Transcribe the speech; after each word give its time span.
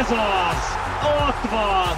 Ez 0.00 0.10
az! 0.10 0.62
Ott 1.28 1.50
van! 1.50 1.96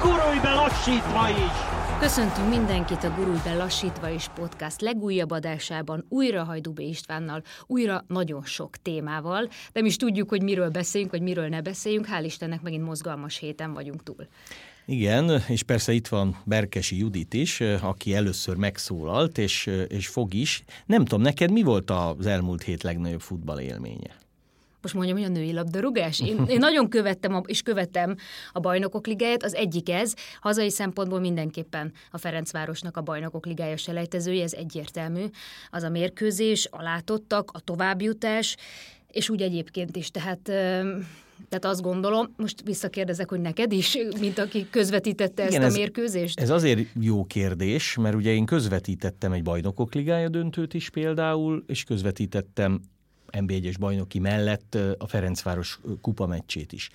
Gurulj 0.00 0.38
be 0.42 0.52
lassítva 0.52 1.28
is! 1.28 1.56
Köszöntünk 2.00 2.48
mindenkit 2.48 3.04
a 3.04 3.10
Gurulj 3.10 3.38
be 3.44 3.54
lassítva 3.54 4.08
is 4.08 4.28
podcast 4.34 4.80
legújabb 4.80 5.30
adásában, 5.30 6.04
újra 6.08 6.44
Hajdubé 6.44 6.88
Istvánnal, 6.88 7.42
újra 7.66 8.04
nagyon 8.06 8.42
sok 8.44 8.76
témával. 8.82 9.48
Nem 9.72 9.84
is 9.84 9.96
tudjuk, 9.96 10.28
hogy 10.28 10.42
miről 10.42 10.70
beszéljünk, 10.70 11.12
vagy 11.12 11.22
miről 11.22 11.48
ne 11.48 11.60
beszéljünk. 11.60 12.06
Hál' 12.06 12.24
Istennek 12.24 12.62
megint 12.62 12.84
mozgalmas 12.84 13.38
héten 13.38 13.72
vagyunk 13.72 14.02
túl. 14.02 14.26
Igen, 14.86 15.42
és 15.48 15.62
persze 15.62 15.92
itt 15.92 16.08
van 16.08 16.36
Berkesi 16.44 16.98
Judit 16.98 17.34
is, 17.34 17.60
aki 17.60 18.14
először 18.14 18.56
megszólalt, 18.56 19.38
és, 19.38 19.70
és 19.88 20.06
fog 20.06 20.34
is. 20.34 20.64
Nem 20.86 21.04
tudom, 21.04 21.20
neked 21.20 21.50
mi 21.50 21.62
volt 21.62 21.90
az 21.90 22.26
elmúlt 22.26 22.62
hét 22.62 22.82
legnagyobb 22.82 23.20
futball 23.20 23.60
élménye? 23.60 24.20
Most 24.82 24.94
mondjam, 24.94 25.16
hogy 25.16 25.26
a 25.26 25.32
női 25.32 25.52
labdarúgás. 25.52 26.20
Én, 26.20 26.44
én 26.48 26.58
nagyon 26.58 26.88
követtem 26.88 27.34
a, 27.34 27.42
és 27.46 27.62
követem 27.62 28.16
a 28.52 28.60
bajnokok 28.60 29.06
ligáját, 29.06 29.42
az 29.42 29.54
egyik 29.54 29.88
ez, 29.88 30.14
hazai 30.40 30.70
szempontból 30.70 31.20
mindenképpen 31.20 31.92
a 32.10 32.18
Ferencvárosnak 32.18 32.96
a 32.96 33.00
bajnokok 33.00 33.46
ligája 33.46 33.76
selejtezője, 33.76 34.42
ez 34.42 34.52
egyértelmű. 34.52 35.24
Az 35.70 35.82
a 35.82 35.88
mérkőzés, 35.88 36.68
a 36.70 36.82
látottak, 36.82 37.50
a 37.52 37.60
továbbjutás, 37.60 38.56
és 39.10 39.30
úgy 39.30 39.42
egyébként 39.42 39.96
is, 39.96 40.10
tehát 40.10 40.50
tehát 41.48 41.64
azt 41.64 41.82
gondolom, 41.82 42.34
most 42.36 42.62
visszakérdezek, 42.64 43.28
hogy 43.28 43.40
neked 43.40 43.72
is, 43.72 43.98
mint 44.20 44.38
aki 44.38 44.66
közvetítette 44.70 45.42
ezt 45.42 45.52
Igen, 45.52 45.64
ez, 45.64 45.74
a 45.74 45.78
mérkőzést? 45.78 46.40
Ez 46.40 46.50
azért 46.50 46.80
jó 47.00 47.24
kérdés, 47.24 47.96
mert 47.96 48.14
ugye 48.14 48.30
én 48.30 48.44
közvetítettem 48.44 49.32
egy 49.32 49.42
bajnokok 49.42 49.94
ligája 49.94 50.28
döntőt 50.28 50.74
is 50.74 50.90
például, 50.90 51.64
és 51.66 51.84
közvetítettem 51.84 52.80
NB1-es 53.32 53.76
bajnoki 53.78 54.18
mellett 54.18 54.74
a 54.98 55.06
Ferencváros 55.06 55.80
kupa 56.00 56.26
meccsét 56.26 56.72
is. 56.72 56.90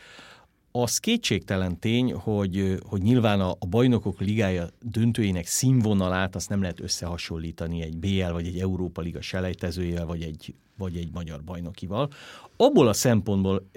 Az 0.72 0.98
kétségtelen 0.98 1.80
tény, 1.80 2.14
hogy, 2.14 2.78
hogy 2.86 3.02
nyilván 3.02 3.40
a, 3.42 3.52
a 3.60 3.66
bajnokok 3.66 4.20
ligája 4.20 4.68
döntőjének 4.82 5.46
színvonalát 5.46 6.36
azt 6.36 6.50
nem 6.50 6.62
lehet 6.62 6.80
összehasonlítani 6.80 7.82
egy 7.82 7.98
BL 7.98 8.32
vagy 8.32 8.48
egy 8.48 8.60
Európa 8.60 9.02
Liga 9.02 9.22
selejtezőjével, 9.22 10.06
vagy 10.06 10.22
egy, 10.22 10.54
vagy 10.78 10.96
egy 10.98 11.10
magyar 11.14 11.44
bajnokival. 11.44 12.10
Abból 12.58 12.88
a 12.88 12.94
szempontból 12.94 13.70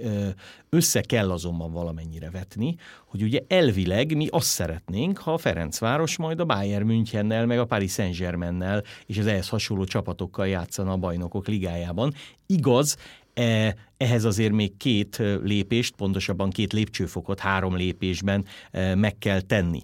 össze 0.69 1.01
kell 1.01 1.31
azonban 1.31 1.73
valamennyire 1.73 2.31
vetni, 2.31 2.77
hogy 3.07 3.23
ugye 3.23 3.41
elvileg 3.49 4.17
mi 4.17 4.27
azt 4.31 4.47
szeretnénk, 4.47 5.19
ha 5.19 5.33
a 5.33 5.39
Ferencváros 5.39 6.17
majd 6.17 6.41
a 6.41 6.45
Bayern 6.45 6.87
Münchennel, 6.87 7.47
meg 7.47 7.59
a 7.59 7.65
Paris 7.65 7.93
Saint-Germainnel 7.93 8.83
és 9.07 9.19
az 9.19 9.27
ehhez 9.27 9.49
hasonló 9.49 9.85
csapatokkal 9.85 10.49
játszana 10.49 10.93
a 10.93 10.97
bajnokok 10.97 11.47
ligájában. 11.47 12.15
Igaz, 12.47 12.97
ehhez 13.97 14.25
azért 14.25 14.53
még 14.53 14.77
két 14.77 15.23
lépést, 15.43 15.95
pontosabban 15.95 16.51
két 16.51 16.73
lépcsőfokot 16.73 17.41
három 17.41 17.77
lépésben 17.77 18.45
meg 18.95 19.19
kell 19.19 19.41
tenni. 19.41 19.83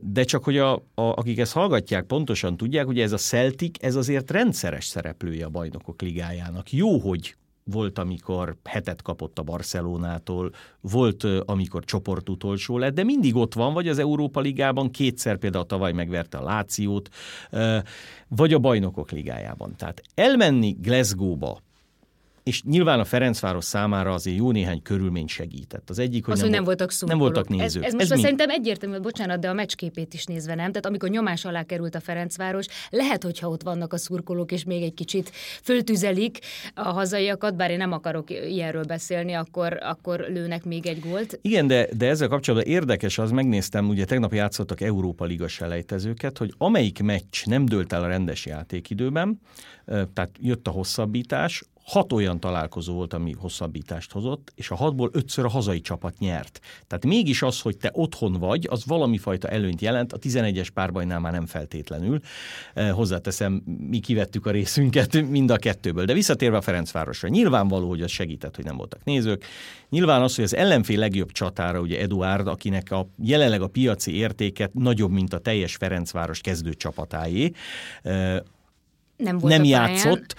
De 0.00 0.22
csak 0.24 0.44
hogy 0.44 0.58
a, 0.58 0.74
a, 0.74 0.82
akik 0.94 1.38
ezt 1.38 1.52
hallgatják, 1.52 2.04
pontosan 2.04 2.56
tudják, 2.56 2.86
hogy 2.86 3.00
ez 3.00 3.12
a 3.12 3.16
Celtic, 3.16 3.84
ez 3.84 3.94
azért 3.94 4.30
rendszeres 4.30 4.84
szereplője 4.84 5.44
a 5.44 5.48
bajnokok 5.48 6.02
ligájának. 6.02 6.72
Jó, 6.72 6.98
hogy 6.98 7.36
volt, 7.64 7.98
amikor 7.98 8.56
hetet 8.64 9.02
kapott 9.02 9.38
a 9.38 9.42
Barcelonától, 9.42 10.52
volt, 10.80 11.24
amikor 11.44 11.84
csoport 11.84 12.28
utolsó 12.28 12.78
lett, 12.78 12.94
de 12.94 13.04
mindig 13.04 13.36
ott 13.36 13.54
van, 13.54 13.72
vagy 13.72 13.88
az 13.88 13.98
Európa 13.98 14.40
Ligában, 14.40 14.90
kétszer 14.90 15.36
például 15.36 15.66
tavaly 15.66 15.92
megverte 15.92 16.38
a 16.38 16.44
Lációt, 16.44 17.08
vagy 18.28 18.52
a 18.52 18.58
Bajnokok 18.58 19.10
Ligájában. 19.10 19.74
Tehát 19.76 20.02
elmenni 20.14 20.76
Glasgow-ba, 20.80 21.58
és 22.42 22.62
nyilván 22.62 23.00
a 23.00 23.04
Ferencváros 23.04 23.64
számára 23.64 24.12
azért 24.12 24.36
jó 24.36 24.50
néhány 24.50 24.82
körülmény 24.82 25.26
segített. 25.26 25.90
Az 25.90 25.98
egyik, 25.98 26.24
hogy, 26.24 26.32
az, 26.32 26.38
nem, 26.38 26.48
hogy 26.48 26.56
nem 26.56 26.64
voltak 26.64 26.90
szurkolók. 26.90 27.22
Nem 27.22 27.32
voltak 27.32 27.58
nézők. 27.58 27.82
Ez, 27.84 27.88
ez 27.88 27.98
most 27.98 28.12
ez 28.12 28.20
szerintem 28.20 28.50
egyértelmű, 28.50 28.98
bocsánat, 28.98 29.40
de 29.40 29.48
a 29.48 29.52
meccsképét 29.52 30.14
is 30.14 30.24
nézve 30.24 30.54
nem. 30.54 30.68
Tehát 30.68 30.86
amikor 30.86 31.08
nyomás 31.08 31.44
alá 31.44 31.62
került 31.62 31.94
a 31.94 32.00
Ferencváros, 32.00 32.66
lehet, 32.90 33.22
hogyha 33.22 33.48
ott 33.48 33.62
vannak 33.62 33.92
a 33.92 33.96
szurkolók, 33.96 34.52
és 34.52 34.64
még 34.64 34.82
egy 34.82 34.94
kicsit 34.94 35.30
föltüzelik 35.62 36.38
a 36.74 36.88
hazaiakat, 36.88 37.56
bár 37.56 37.70
én 37.70 37.76
nem 37.76 37.92
akarok 37.92 38.30
ilyenről 38.30 38.84
beszélni, 38.84 39.32
akkor, 39.32 39.78
akkor 39.82 40.26
lőnek 40.28 40.64
még 40.64 40.86
egy 40.86 41.00
gólt. 41.00 41.38
Igen, 41.42 41.66
de, 41.66 41.88
de 41.96 42.08
ezzel 42.08 42.28
kapcsolatban 42.28 42.72
érdekes, 42.72 43.18
az 43.18 43.30
megnéztem, 43.30 43.88
ugye 43.88 44.04
tegnap 44.04 44.34
játszottak 44.34 44.80
Európa 44.80 45.24
Liga 45.24 45.48
selejtezőket, 45.48 46.38
hogy 46.38 46.54
amelyik 46.58 47.02
meccs 47.02 47.44
nem 47.44 47.64
dőlt 47.64 47.92
el 47.92 48.02
a 48.02 48.06
rendes 48.06 48.46
játékidőben, 48.46 49.40
tehát 49.86 50.30
jött 50.40 50.66
a 50.66 50.70
hosszabbítás, 50.70 51.64
hat 51.84 52.12
olyan 52.12 52.40
találkozó 52.40 52.94
volt, 52.94 53.12
ami 53.12 53.32
hosszabbítást 53.38 54.12
hozott, 54.12 54.52
és 54.54 54.70
a 54.70 54.74
hatból 54.74 55.10
ötször 55.12 55.44
a 55.44 55.48
hazai 55.48 55.80
csapat 55.80 56.18
nyert. 56.18 56.60
Tehát 56.86 57.04
mégis 57.04 57.42
az, 57.42 57.60
hogy 57.60 57.76
te 57.76 57.90
otthon 57.92 58.32
vagy, 58.32 58.66
az 58.70 58.86
valami 58.86 59.18
fajta 59.18 59.48
előnyt 59.48 59.80
jelent, 59.80 60.12
a 60.12 60.18
11-es 60.18 60.68
párbajnál 60.74 61.20
már 61.20 61.32
nem 61.32 61.46
feltétlenül. 61.46 62.20
Eh, 62.74 62.90
hozzáteszem, 62.90 63.62
mi 63.90 63.98
kivettük 63.98 64.46
a 64.46 64.50
részünket 64.50 65.22
mind 65.28 65.50
a 65.50 65.56
kettőből. 65.56 66.04
De 66.04 66.12
visszatérve 66.12 66.56
a 66.56 66.60
Ferencvárosra, 66.60 67.28
nyilvánvaló, 67.28 67.88
hogy 67.88 68.02
az 68.02 68.10
segített, 68.10 68.56
hogy 68.56 68.64
nem 68.64 68.76
voltak 68.76 69.04
nézők. 69.04 69.44
Nyilván 69.88 70.22
az, 70.22 70.34
hogy 70.34 70.44
az 70.44 70.54
ellenfél 70.54 70.98
legjobb 70.98 71.32
csatára, 71.32 71.80
ugye 71.80 72.00
Eduard, 72.00 72.46
akinek 72.46 72.90
a, 72.90 73.08
jelenleg 73.22 73.62
a 73.62 73.66
piaci 73.66 74.14
értéket 74.14 74.74
nagyobb, 74.74 75.10
mint 75.10 75.32
a 75.32 75.38
teljes 75.38 75.76
Ferencváros 75.76 76.40
kezdő 76.40 76.74
csapatáé, 76.74 77.52
eh, 78.02 78.38
nem, 79.16 79.38
nem 79.42 79.64
játszott, 79.64 80.34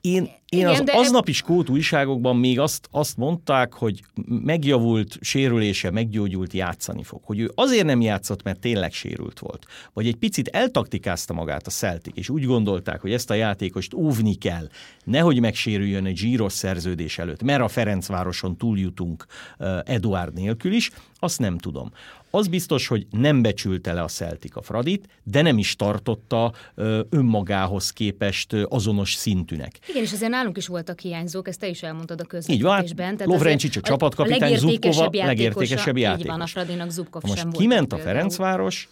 én, 0.00 0.30
én 0.48 0.58
Igen, 0.58 0.70
az 0.70 0.80
de... 0.80 0.92
aznapi 0.96 1.32
skót 1.32 1.68
újságokban 1.68 2.36
még 2.36 2.58
azt, 2.60 2.88
azt 2.90 3.16
mondták, 3.16 3.72
hogy 3.72 4.04
megjavult, 4.26 5.18
sérülése, 5.20 5.90
meggyógyult, 5.90 6.52
játszani 6.52 7.02
fog. 7.02 7.20
Hogy 7.24 7.38
ő 7.38 7.50
azért 7.54 7.84
nem 7.84 8.00
játszott, 8.00 8.42
mert 8.42 8.60
tényleg 8.60 8.92
sérült 8.92 9.38
volt. 9.38 9.66
Vagy 9.92 10.06
egy 10.06 10.16
picit 10.16 10.48
eltaktikázta 10.48 11.32
magát 11.32 11.66
a 11.66 11.70
Celtic, 11.70 12.16
és 12.16 12.28
úgy 12.28 12.44
gondolták, 12.44 13.00
hogy 13.00 13.12
ezt 13.12 13.30
a 13.30 13.34
játékost 13.34 13.94
óvni 13.94 14.34
kell, 14.34 14.68
nehogy 15.04 15.40
megsérüljön 15.40 16.06
egy 16.06 16.16
zsíros 16.16 16.52
szerződés 16.52 17.18
előtt, 17.18 17.42
mert 17.42 17.62
a 17.62 17.68
Ferencvároson 17.68 18.56
túljutunk 18.56 19.26
uh, 19.58 19.78
Eduard 19.84 20.34
nélkül 20.34 20.72
is, 20.72 20.90
azt 21.18 21.38
nem 21.38 21.58
tudom. 21.58 21.90
Az 22.30 22.48
biztos, 22.48 22.86
hogy 22.86 23.06
nem 23.10 23.42
becsülte 23.42 23.92
le 23.92 24.02
a 24.02 24.08
Celtic 24.08 24.56
a 24.56 24.62
Fradit, 24.62 25.08
de 25.22 25.42
nem 25.42 25.58
is 25.58 25.76
tartotta 25.76 26.52
ö, 26.74 27.00
önmagához 27.10 27.90
képest 27.90 28.52
ö, 28.52 28.64
azonos 28.68 29.14
szintűnek. 29.14 29.78
Igen, 29.88 30.02
és 30.02 30.12
azért 30.12 30.30
nálunk 30.36 30.56
is 30.56 30.66
voltak 30.66 31.00
hiányzók, 31.00 31.48
ezt 31.48 31.60
te 31.60 31.68
is 31.68 31.82
elmondtad 31.82 32.20
a 32.20 32.24
közvetítésben. 32.24 32.82
Így 32.82 32.96
van, 32.96 33.16
Lovrencsics 33.24 33.76
a 33.76 33.80
csapatkapitány, 33.80 34.56
Zubkova 34.56 35.08
legértékesebb 35.12 35.96
játékos. 35.96 36.24
Így 36.24 36.30
van, 36.30 36.40
a 36.40 36.46
Fradinak 36.46 36.90
Zubkov 36.90 37.22
Most 37.22 37.38
sem 37.38 37.50
kiment 37.50 37.92
a 37.92 37.98
Ferencváros, 37.98 38.88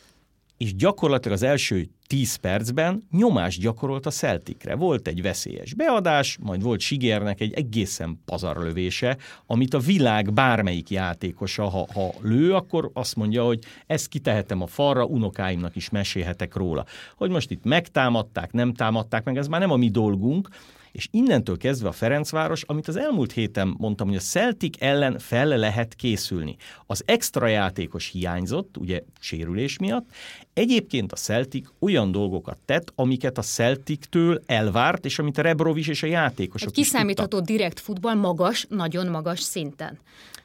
és 0.57 0.75
gyakorlatilag 0.75 1.37
az 1.37 1.43
első 1.43 1.89
10 2.07 2.35
percben 2.35 3.03
nyomást 3.11 3.61
gyakorolt 3.61 4.07
a 4.07 4.11
Celticre. 4.11 4.75
Volt 4.75 5.09
egy 5.09 5.23
veszélyes 5.23 5.75
beadás, 5.75 6.39
majd 6.41 6.63
volt 6.63 6.81
Sigérnek 6.81 7.41
egy 7.41 7.53
egészen 7.53 8.21
pazarlövése, 8.25 9.17
amit 9.47 9.75
a 9.75 9.79
világ 9.79 10.33
bármelyik 10.33 10.91
játékosa, 10.91 11.69
ha, 11.69 11.87
ha 11.95 12.15
lő, 12.21 12.55
akkor 12.55 12.91
azt 12.93 13.17
mondja, 13.17 13.45
hogy 13.45 13.59
ezt 13.87 14.09
kitehetem 14.09 14.63
a 14.63 14.67
falra, 14.67 15.05
unokáimnak 15.05 15.77
is 15.77 15.91
mesélhetek 15.91 16.55
róla. 16.55 16.85
Hogy 17.17 17.31
most 17.31 17.51
itt 17.51 17.65
megtámadták, 17.65 18.53
nem 18.53 18.75
támadták 18.75 19.25
meg, 19.25 19.37
ez 19.37 19.47
már 19.47 19.61
nem 19.61 19.71
a 19.71 19.77
mi 19.77 19.91
dolgunk, 19.91 20.49
és 20.95 21.09
innentől 21.11 21.57
kezdve 21.57 21.89
a 21.89 21.93
Ferencváros, 21.93 22.63
amit 22.63 22.89
az 22.89 22.97
elmúlt 22.97 23.33
héten 23.33 23.75
mondtam, 23.79 24.07
hogy 24.07 24.17
a 24.17 24.21
Celtic 24.21 24.77
ellen 24.83 25.19
fel 25.19 25.47
lehet 25.47 25.95
készülni. 25.95 26.57
Az 26.87 27.03
extra 27.07 27.47
játékos 27.47 28.11
hiányzott, 28.11 28.77
ugye 28.77 29.03
sérülés 29.21 29.79
miatt, 29.79 30.07
Egyébként 30.55 31.13
a 31.13 31.17
Celtic 31.17 31.69
olyan 31.79 32.13
dolgokat 32.13 32.59
tett, 32.65 32.93
amiket 32.95 33.39
a 33.39 33.43
Celtic-től 33.43 34.43
elvárt, 34.47 35.05
és 35.05 35.19
amit 35.19 35.39
a 35.39 35.43
Rebrovics 35.43 35.89
és 35.89 36.03
a 36.03 36.07
játékosok 36.07 36.69
Egy 36.69 36.75
kiszámítható 36.75 37.41
direkt 37.41 37.81
futball 37.81 38.15
magas, 38.15 38.67
nagyon 38.69 39.07
magas 39.07 39.41
szinten. 39.41 39.99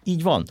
Így 0.04 0.24
van. 0.24 0.46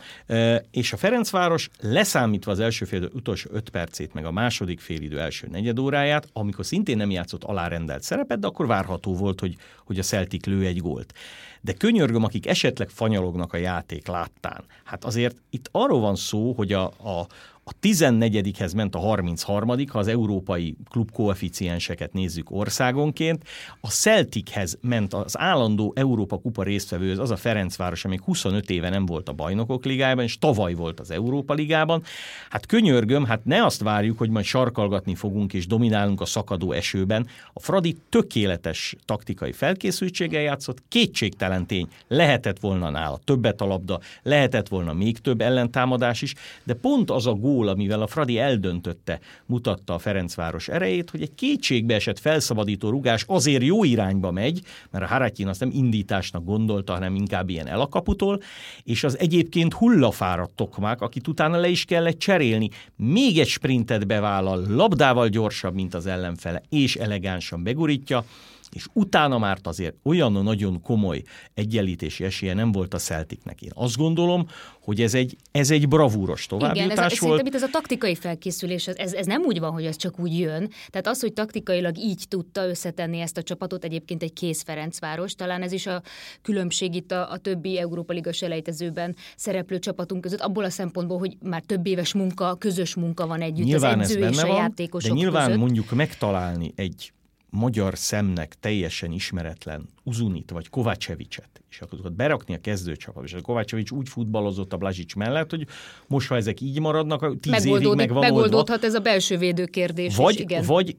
És 0.71 0.93
a 0.93 0.97
Ferencváros 0.97 1.69
leszámítva 1.79 2.51
az 2.51 2.59
első 2.59 2.85
fél 2.85 3.09
utolsó 3.13 3.49
öt 3.53 3.69
percét, 3.69 4.13
meg 4.13 4.25
a 4.25 4.31
második 4.31 4.79
félidő 4.79 5.19
első 5.19 5.47
negyedóráját, 5.51 6.27
amikor 6.33 6.65
szintén 6.65 6.97
nem 6.97 7.11
játszott 7.11 7.43
alárendelt 7.43 8.03
szerepet, 8.03 8.39
de 8.39 8.47
akkor 8.47 8.67
várható 8.67 9.15
volt, 9.15 9.39
hogy, 9.39 9.55
hogy 9.89 9.99
a 9.99 10.03
Celtic 10.03 10.45
lő 10.45 10.65
egy 10.65 10.77
gólt. 10.77 11.13
De 11.61 11.73
könyörgöm, 11.73 12.23
akik 12.23 12.47
esetleg 12.47 12.89
fanyalognak 12.89 13.53
a 13.53 13.57
játék 13.57 14.07
láttán. 14.07 14.63
Hát 14.83 15.05
azért 15.05 15.35
itt 15.49 15.69
arról 15.71 15.99
van 15.99 16.15
szó, 16.15 16.53
hogy 16.53 16.73
a, 16.73 16.83
a, 16.85 17.27
A 17.69 17.71
14-hez 17.81 18.75
ment 18.75 18.95
a 18.95 18.99
33 18.99 19.67
ha 19.87 19.99
az 19.99 20.07
európai 20.07 20.75
klub 20.89 21.11
koeficienseket 21.11 22.13
nézzük 22.13 22.51
országonként. 22.51 23.43
A 23.81 23.87
Celtichez 23.87 24.77
ment 24.81 25.13
az 25.13 25.39
állandó 25.39 25.93
Európa 25.95 26.37
kupa 26.37 26.63
résztvevő, 26.63 27.19
az 27.19 27.31
a 27.31 27.35
Ferencváros, 27.35 28.05
amíg 28.05 28.21
25 28.21 28.69
éve 28.69 28.89
nem 28.89 29.05
volt 29.05 29.29
a 29.29 29.33
bajnokok 29.33 29.85
ligájában, 29.85 30.23
és 30.23 30.37
tavaly 30.37 30.73
volt 30.73 30.99
az 30.99 31.11
Európa 31.11 31.53
ligában. 31.53 32.03
Hát 32.49 32.65
könyörgöm, 32.65 33.25
hát 33.25 33.45
ne 33.45 33.65
azt 33.65 33.81
várjuk, 33.81 34.17
hogy 34.17 34.29
majd 34.29 34.45
sarkalgatni 34.45 35.15
fogunk 35.15 35.53
és 35.53 35.67
dominálunk 35.67 36.21
a 36.21 36.25
szakadó 36.25 36.71
esőben. 36.71 37.27
A 37.53 37.59
Fradi 37.59 37.97
tökéletes 38.09 38.95
taktikai 39.05 39.51
felkészültséggel 39.51 40.41
játszott, 40.41 40.83
kétségtelen 40.87 41.65
tény, 41.65 41.87
lehetett 42.07 42.59
volna 42.59 42.89
nála 42.89 43.19
többet 43.23 43.61
a 43.61 43.65
labda, 43.65 43.99
lehetett 44.23 44.67
volna 44.67 44.93
még 44.93 45.19
több 45.19 45.41
ellentámadás 45.41 46.21
is, 46.21 46.33
de 46.63 46.73
pont 46.73 47.09
az 47.11 47.27
a 47.27 47.33
gól, 47.33 47.58
amivel 47.67 48.01
a 48.01 48.07
Fradi 48.07 48.37
eldöntötte, 48.37 49.19
mutatta 49.45 49.93
a 49.93 49.99
Ferencváros 49.99 50.67
erejét, 50.67 51.09
hogy 51.09 51.21
egy 51.21 51.35
kétségbe 51.35 51.95
esett 51.95 52.19
felszabadító 52.19 52.89
rugás 52.89 53.23
azért 53.27 53.63
jó 53.63 53.83
irányba 53.83 54.31
megy, 54.31 54.61
mert 54.91 55.03
a 55.03 55.07
Haratyin 55.07 55.47
azt 55.47 55.59
nem 55.59 55.71
indításnak 55.73 56.45
gondolta, 56.45 56.93
hanem 56.93 57.15
inkább 57.15 57.49
ilyen 57.49 57.67
elakaputól, 57.67 58.41
és 58.83 59.03
az 59.03 59.19
egyébként 59.19 59.73
hullafáradt 59.73 60.55
tokmák, 60.55 61.01
akit 61.01 61.27
utána 61.27 61.57
le 61.57 61.67
is 61.67 61.85
kellett 61.85 62.19
cserélni, 62.19 62.69
még 62.95 63.39
egy 63.39 63.47
sprintet 63.47 64.07
bevállal, 64.07 64.63
labdával 64.67 65.27
gyorsabb, 65.27 65.73
mint 65.73 65.93
az 65.93 66.05
ellenfele, 66.05 66.61
és 66.69 66.95
elegánsan 66.95 67.63
begurítja, 67.63 68.25
és 68.71 68.87
utána 68.93 69.37
már 69.37 69.57
azért 69.63 69.95
olyan 70.03 70.31
nagyon 70.31 70.81
komoly 70.81 71.21
egyenlítési 71.53 72.23
esélye 72.23 72.53
nem 72.53 72.71
volt 72.71 72.93
a 72.93 72.97
Celticnek. 72.97 73.61
Én 73.61 73.71
azt 73.73 73.97
gondolom, 73.97 74.47
hogy 74.81 75.01
ez 75.01 75.13
egy, 75.13 75.35
ez 75.51 75.71
egy 75.71 75.87
bravúros 75.87 76.45
továbbjutás 76.45 76.91
Igen, 76.91 77.03
ez, 77.03 77.19
volt. 77.19 77.47
itt 77.47 77.55
ez 77.55 77.63
a 77.63 77.69
taktikai 77.71 78.15
felkészülés, 78.15 78.87
ez, 78.87 79.13
ez 79.13 79.25
nem 79.25 79.41
úgy 79.41 79.59
van, 79.59 79.71
hogy 79.71 79.85
ez 79.85 79.95
csak 79.95 80.19
úgy 80.19 80.39
jön. 80.39 80.69
Tehát 80.87 81.07
az, 81.07 81.21
hogy 81.21 81.33
taktikailag 81.33 81.97
így 81.97 82.25
tudta 82.27 82.67
összetenni 82.67 83.19
ezt 83.19 83.37
a 83.37 83.43
csapatot, 83.43 83.83
egyébként 83.83 84.23
egy 84.23 84.33
kész 84.33 84.63
Ferencváros, 84.63 85.33
talán 85.33 85.61
ez 85.61 85.71
is 85.71 85.87
a 85.87 86.01
különbség 86.41 86.95
itt 86.95 87.11
a, 87.11 87.31
a 87.31 87.37
többi 87.37 87.79
Európa 87.79 88.13
Liga 88.13 88.31
selejtezőben 88.31 89.15
szereplő 89.35 89.79
csapatunk 89.79 90.21
között, 90.21 90.41
abból 90.41 90.63
a 90.63 90.69
szempontból, 90.69 91.17
hogy 91.17 91.37
már 91.41 91.61
több 91.61 91.87
éves 91.87 92.13
munka, 92.13 92.55
közös 92.55 92.95
munka 92.95 93.27
van 93.27 93.41
együtt 93.41 93.65
nyilván 93.65 93.99
az 93.99 94.09
edző 94.09 94.25
ez 94.25 94.31
és 94.31 94.41
a 94.41 94.47
van, 94.47 94.55
játékosok 94.55 95.09
De 95.11 95.15
nyilván 95.15 95.45
között. 95.45 95.59
mondjuk 95.59 95.91
megtalálni 95.91 96.73
egy 96.75 97.11
magyar 97.49 97.97
szemnek 97.97 98.55
teljesen 98.59 99.11
ismeretlen 99.11 99.89
Uzunit 100.03 100.51
vagy 100.51 100.69
Kovácsevicset, 100.69 101.61
és 101.69 101.81
akkor 101.81 101.97
tudod 101.97 102.13
berakni 102.13 102.53
a 102.53 102.61
kezdőcsapatba, 102.61 103.27
és 103.27 103.33
a 103.33 103.41
Kovácsevics 103.41 103.91
úgy 103.91 104.09
futballozott 104.09 104.73
a 104.73 104.77
Blazsics 104.77 105.15
mellett, 105.15 105.49
hogy 105.49 105.67
most, 106.07 106.27
ha 106.27 106.35
ezek 106.35 106.61
így 106.61 106.79
maradnak, 106.79 107.39
tíz 107.39 107.65
évig 107.65 107.93
meg 107.95 108.09
van 108.09 108.19
megoldódhat 108.19 108.69
oldva, 108.69 108.87
ez 108.87 108.93
a 108.93 108.99
belső 108.99 109.37
védő 109.37 109.65
kérdés 109.65 110.15
vagy, 110.15 110.33
is, 110.33 110.39
igen. 110.39 110.65
vagy 110.65 110.97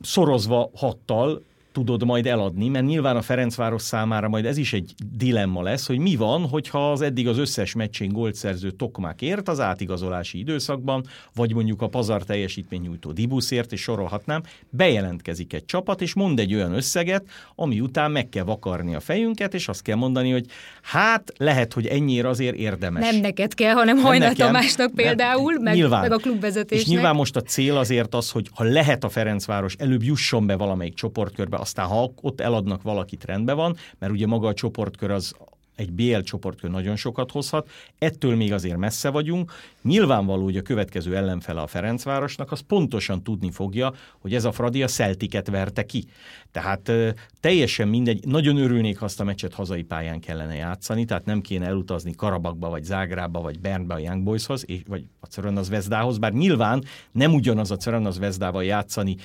szorozva 0.00 0.70
hattal 0.74 1.42
tudod 1.72 2.04
majd 2.04 2.26
eladni, 2.26 2.68
mert 2.68 2.86
nyilván 2.86 3.16
a 3.16 3.22
Ferencváros 3.22 3.82
számára 3.82 4.28
majd 4.28 4.44
ez 4.44 4.56
is 4.56 4.72
egy 4.72 4.94
dilemma 5.16 5.62
lesz, 5.62 5.86
hogy 5.86 5.98
mi 5.98 6.16
van, 6.16 6.48
hogyha 6.48 6.90
az 6.92 7.00
eddig 7.00 7.28
az 7.28 7.38
összes 7.38 7.74
meccsén 7.74 8.12
gólt 8.12 8.34
szerző 8.34 8.70
Tokmák 8.70 9.22
ért 9.22 9.48
az 9.48 9.60
átigazolási 9.60 10.38
időszakban, 10.38 11.04
vagy 11.34 11.54
mondjuk 11.54 11.82
a 11.82 11.88
pazar 11.88 12.22
teljesítmény 12.22 12.80
nyújtó 12.80 13.12
Dibuszért, 13.12 13.72
és 13.72 13.80
sorolhatnám, 13.80 14.42
bejelentkezik 14.70 15.52
egy 15.52 15.64
csapat, 15.64 16.00
és 16.00 16.14
mond 16.14 16.38
egy 16.38 16.54
olyan 16.54 16.72
összeget, 16.72 17.24
ami 17.54 17.80
után 17.80 18.10
meg 18.10 18.28
kell 18.28 18.44
vakarni 18.44 18.94
a 18.94 19.00
fejünket, 19.00 19.54
és 19.54 19.68
azt 19.68 19.82
kell 19.82 19.96
mondani, 19.96 20.30
hogy 20.30 20.46
hát 20.82 21.32
lehet, 21.36 21.72
hogy 21.72 21.86
ennyire 21.86 22.28
azért 22.28 22.56
érdemes. 22.56 23.10
Nem 23.10 23.20
neked 23.20 23.54
kell, 23.54 23.74
hanem 23.74 23.96
Nem 23.96 24.18
nekem, 24.18 24.46
Tamásnak 24.46 24.92
nem, 24.92 25.06
például, 25.06 25.58
meg, 25.60 25.74
nyilván. 25.74 26.00
meg 26.00 26.12
a 26.12 26.16
klubvezetésnek. 26.16 26.86
És 26.86 26.92
nyilván 26.92 27.14
most 27.14 27.36
a 27.36 27.40
cél 27.40 27.76
azért 27.76 28.14
az, 28.14 28.30
hogy 28.30 28.48
ha 28.54 28.64
lehet 28.64 29.04
a 29.04 29.08
Ferencváros, 29.08 29.74
előbb 29.78 30.02
jusson 30.02 30.46
be 30.46 30.56
valamelyik 30.56 30.94
csoportkörbe, 30.94 31.58
aztán 31.60 31.86
ha 31.86 32.12
ott 32.20 32.40
eladnak 32.40 32.82
valakit, 32.82 33.24
rendben 33.24 33.56
van, 33.56 33.76
mert 33.98 34.12
ugye 34.12 34.26
maga 34.26 34.48
a 34.48 34.54
csoportkör 34.54 35.10
az 35.10 35.34
egy 35.80 35.92
BL 35.92 36.18
csoportkör 36.18 36.70
nagyon 36.70 36.96
sokat 36.96 37.30
hozhat, 37.30 37.70
ettől 37.98 38.36
még 38.36 38.52
azért 38.52 38.76
messze 38.76 39.10
vagyunk. 39.10 39.52
Nyilvánvaló, 39.82 40.44
hogy 40.44 40.56
a 40.56 40.62
következő 40.62 41.16
ellenfele 41.16 41.60
a 41.60 41.66
Ferencvárosnak, 41.66 42.52
az 42.52 42.60
pontosan 42.60 43.22
tudni 43.22 43.50
fogja, 43.50 43.92
hogy 44.18 44.34
ez 44.34 44.44
a 44.44 44.52
Fradi 44.52 44.82
a 44.82 44.86
Celtiket 44.86 45.48
verte 45.48 45.84
ki. 45.84 46.04
Tehát 46.52 46.92
teljesen 47.40 47.88
mindegy, 47.88 48.26
nagyon 48.26 48.56
örülnék, 48.56 48.98
ha 48.98 49.04
azt 49.04 49.20
a 49.20 49.24
meccset 49.24 49.54
hazai 49.54 49.82
pályán 49.82 50.20
kellene 50.20 50.54
játszani, 50.54 51.04
tehát 51.04 51.24
nem 51.24 51.40
kéne 51.40 51.66
elutazni 51.66 52.14
Karabakba, 52.14 52.68
vagy 52.68 52.84
Zágrába, 52.84 53.40
vagy 53.40 53.60
Bernbe 53.60 53.94
a 53.94 53.98
Young 53.98 54.22
Boyshoz, 54.22 54.64
és, 54.66 54.80
vagy 54.88 55.04
a 55.20 55.26
Cörön 55.26 55.64
Vezdához, 55.70 56.18
bár 56.18 56.32
nyilván 56.32 56.84
nem 57.12 57.34
ugyanaz 57.34 57.70
a 57.70 57.76
Cörön 57.76 58.12
Vezdával 58.18 58.64
játszani, 58.64 59.16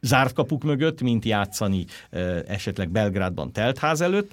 zárt 0.00 0.32
kapuk 0.32 0.62
mögött, 0.62 1.00
mint 1.00 1.24
játszani 1.24 1.84
esetleg 2.46 2.88
Belgrádban 2.88 3.52
teltház 3.52 4.00
előtt, 4.00 4.32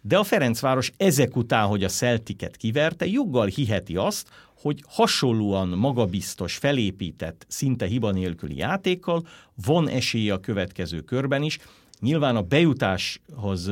de 0.00 0.18
a 0.18 0.24
Ferencváros 0.24 0.92
ezek 0.96 1.36
után, 1.36 1.66
hogy 1.66 1.84
a 1.84 1.88
Celtiket 1.88 2.56
kiverte, 2.56 3.06
joggal 3.06 3.46
hiheti 3.46 3.96
azt, 3.96 4.28
hogy 4.60 4.82
hasonlóan 4.88 5.68
magabiztos, 5.68 6.56
felépített, 6.56 7.44
szinte 7.48 7.86
hiba 7.86 8.10
nélküli 8.10 8.56
játékkal 8.56 9.26
van 9.64 9.88
esélye 9.88 10.32
a 10.32 10.40
következő 10.40 11.00
körben 11.00 11.42
is. 11.42 11.58
Nyilván 12.00 12.36
a 12.36 12.42
bejutáshoz 12.42 13.70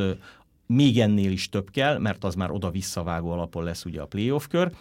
még 0.66 1.00
ennél 1.00 1.30
is 1.30 1.48
több 1.48 1.70
kell, 1.70 1.98
mert 1.98 2.24
az 2.24 2.34
már 2.34 2.50
oda 2.50 2.70
visszavágó 2.70 3.30
alapon 3.30 3.64
lesz 3.64 3.84
ugye 3.84 4.00
a 4.00 4.06
playoff 4.06 4.46
kör, 4.46 4.72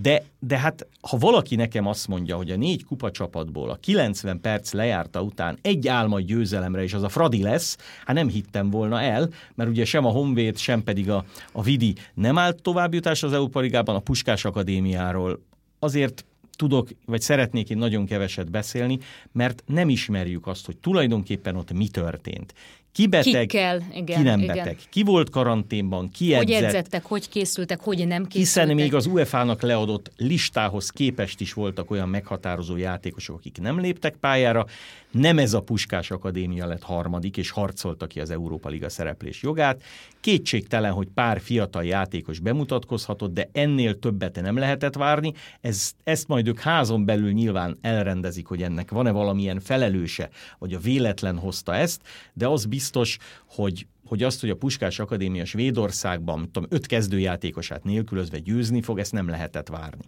de, 0.00 0.24
de 0.38 0.58
hát, 0.58 0.86
ha 1.00 1.16
valaki 1.16 1.56
nekem 1.56 1.86
azt 1.86 2.08
mondja, 2.08 2.36
hogy 2.36 2.50
a 2.50 2.56
négy 2.56 2.84
kupa 2.84 3.10
csapatból 3.10 3.70
a 3.70 3.76
90 3.76 4.40
perc 4.40 4.72
lejárta 4.72 5.22
után 5.22 5.58
egy 5.62 5.88
álma 5.88 6.20
győzelemre, 6.20 6.82
és 6.82 6.94
az 6.94 7.02
a 7.02 7.08
Fradi 7.08 7.42
lesz, 7.42 7.76
hát 8.04 8.16
nem 8.16 8.28
hittem 8.28 8.70
volna 8.70 9.00
el, 9.00 9.28
mert 9.54 9.70
ugye 9.70 9.84
sem 9.84 10.04
a 10.04 10.10
Honvéd, 10.10 10.58
sem 10.58 10.82
pedig 10.82 11.10
a, 11.10 11.24
a 11.52 11.62
Vidi 11.62 11.94
nem 12.14 12.38
állt 12.38 12.62
továbbjutás 12.62 13.22
az 13.22 13.32
Európa 13.32 13.60
Ligában, 13.60 13.94
a 13.94 14.00
Puskás 14.00 14.44
Akadémiáról 14.44 15.40
azért 15.78 16.24
tudok, 16.56 16.88
vagy 17.06 17.20
szeretnék 17.20 17.70
én 17.70 17.78
nagyon 17.78 18.06
keveset 18.06 18.50
beszélni, 18.50 18.98
mert 19.32 19.62
nem 19.66 19.88
ismerjük 19.88 20.46
azt, 20.46 20.66
hogy 20.66 20.76
tulajdonképpen 20.76 21.56
ott 21.56 21.72
mi 21.72 21.88
történt. 21.88 22.54
Ki 22.98 23.06
beteg, 23.06 23.46
Kikkel, 23.46 23.82
igen, 23.94 24.16
ki 24.16 24.22
nem 24.22 24.40
igen. 24.40 24.56
beteg, 24.56 24.78
ki 24.90 25.02
volt 25.02 25.30
karanténban, 25.30 26.10
ki 26.10 26.34
Hogy 26.34 26.50
edzett, 26.50 26.68
edzettek, 26.68 27.04
hogy 27.04 27.28
készültek, 27.28 27.80
hogy 27.80 27.96
nem 27.96 28.06
készültek. 28.06 28.32
hiszen 28.32 28.74
még 28.74 28.94
az 28.94 29.06
UEFA-nak 29.06 29.62
leadott 29.62 30.10
listához 30.16 30.90
képest 30.90 31.40
is 31.40 31.52
voltak 31.52 31.90
olyan 31.90 32.08
meghatározó 32.08 32.76
játékosok, 32.76 33.36
akik 33.36 33.60
nem 33.60 33.80
léptek 33.80 34.14
pályára. 34.20 34.66
Nem 35.10 35.38
ez 35.38 35.52
a 35.52 35.60
Puskás 35.60 36.10
Akadémia 36.10 36.66
lett 36.66 36.82
harmadik, 36.82 37.36
és 37.36 37.50
harcolta 37.50 38.06
ki 38.06 38.20
az 38.20 38.30
Európa 38.30 38.68
Liga 38.68 38.88
szereplés 38.88 39.42
jogát. 39.42 39.82
Kétségtelen, 40.20 40.92
hogy 40.92 41.08
pár 41.14 41.40
fiatal 41.40 41.84
játékos 41.84 42.38
bemutatkozhatott, 42.38 43.32
de 43.32 43.48
ennél 43.52 43.98
többet 43.98 44.40
nem 44.40 44.56
lehetett 44.56 44.94
várni. 44.94 45.32
Ez, 45.60 45.92
ezt 46.04 46.28
majd 46.28 46.48
ők 46.48 46.60
házon 46.60 47.04
belül 47.04 47.32
nyilván 47.32 47.78
elrendezik, 47.80 48.46
hogy 48.46 48.62
ennek 48.62 48.90
van-e 48.90 49.10
valamilyen 49.10 49.60
felelőse, 49.60 50.28
vagy 50.58 50.74
a 50.74 50.78
véletlen 50.78 51.38
hozta 51.38 51.74
ezt, 51.74 52.02
de 52.32 52.46
az 52.46 52.64
biztos, 52.64 53.18
hogy 53.46 53.86
hogy 54.08 54.22
azt, 54.22 54.40
hogy 54.40 54.50
a 54.50 54.56
Puskás 54.56 54.98
Akadémia 54.98 55.44
Svédországban, 55.44 56.50
tudom, 56.52 56.68
öt 56.72 56.86
kezdőjátékosát 56.86 57.84
nélkülözve 57.84 58.38
győzni 58.38 58.82
fog, 58.82 58.98
ezt 58.98 59.12
nem 59.12 59.28
lehetett 59.28 59.68
várni. 59.68 60.04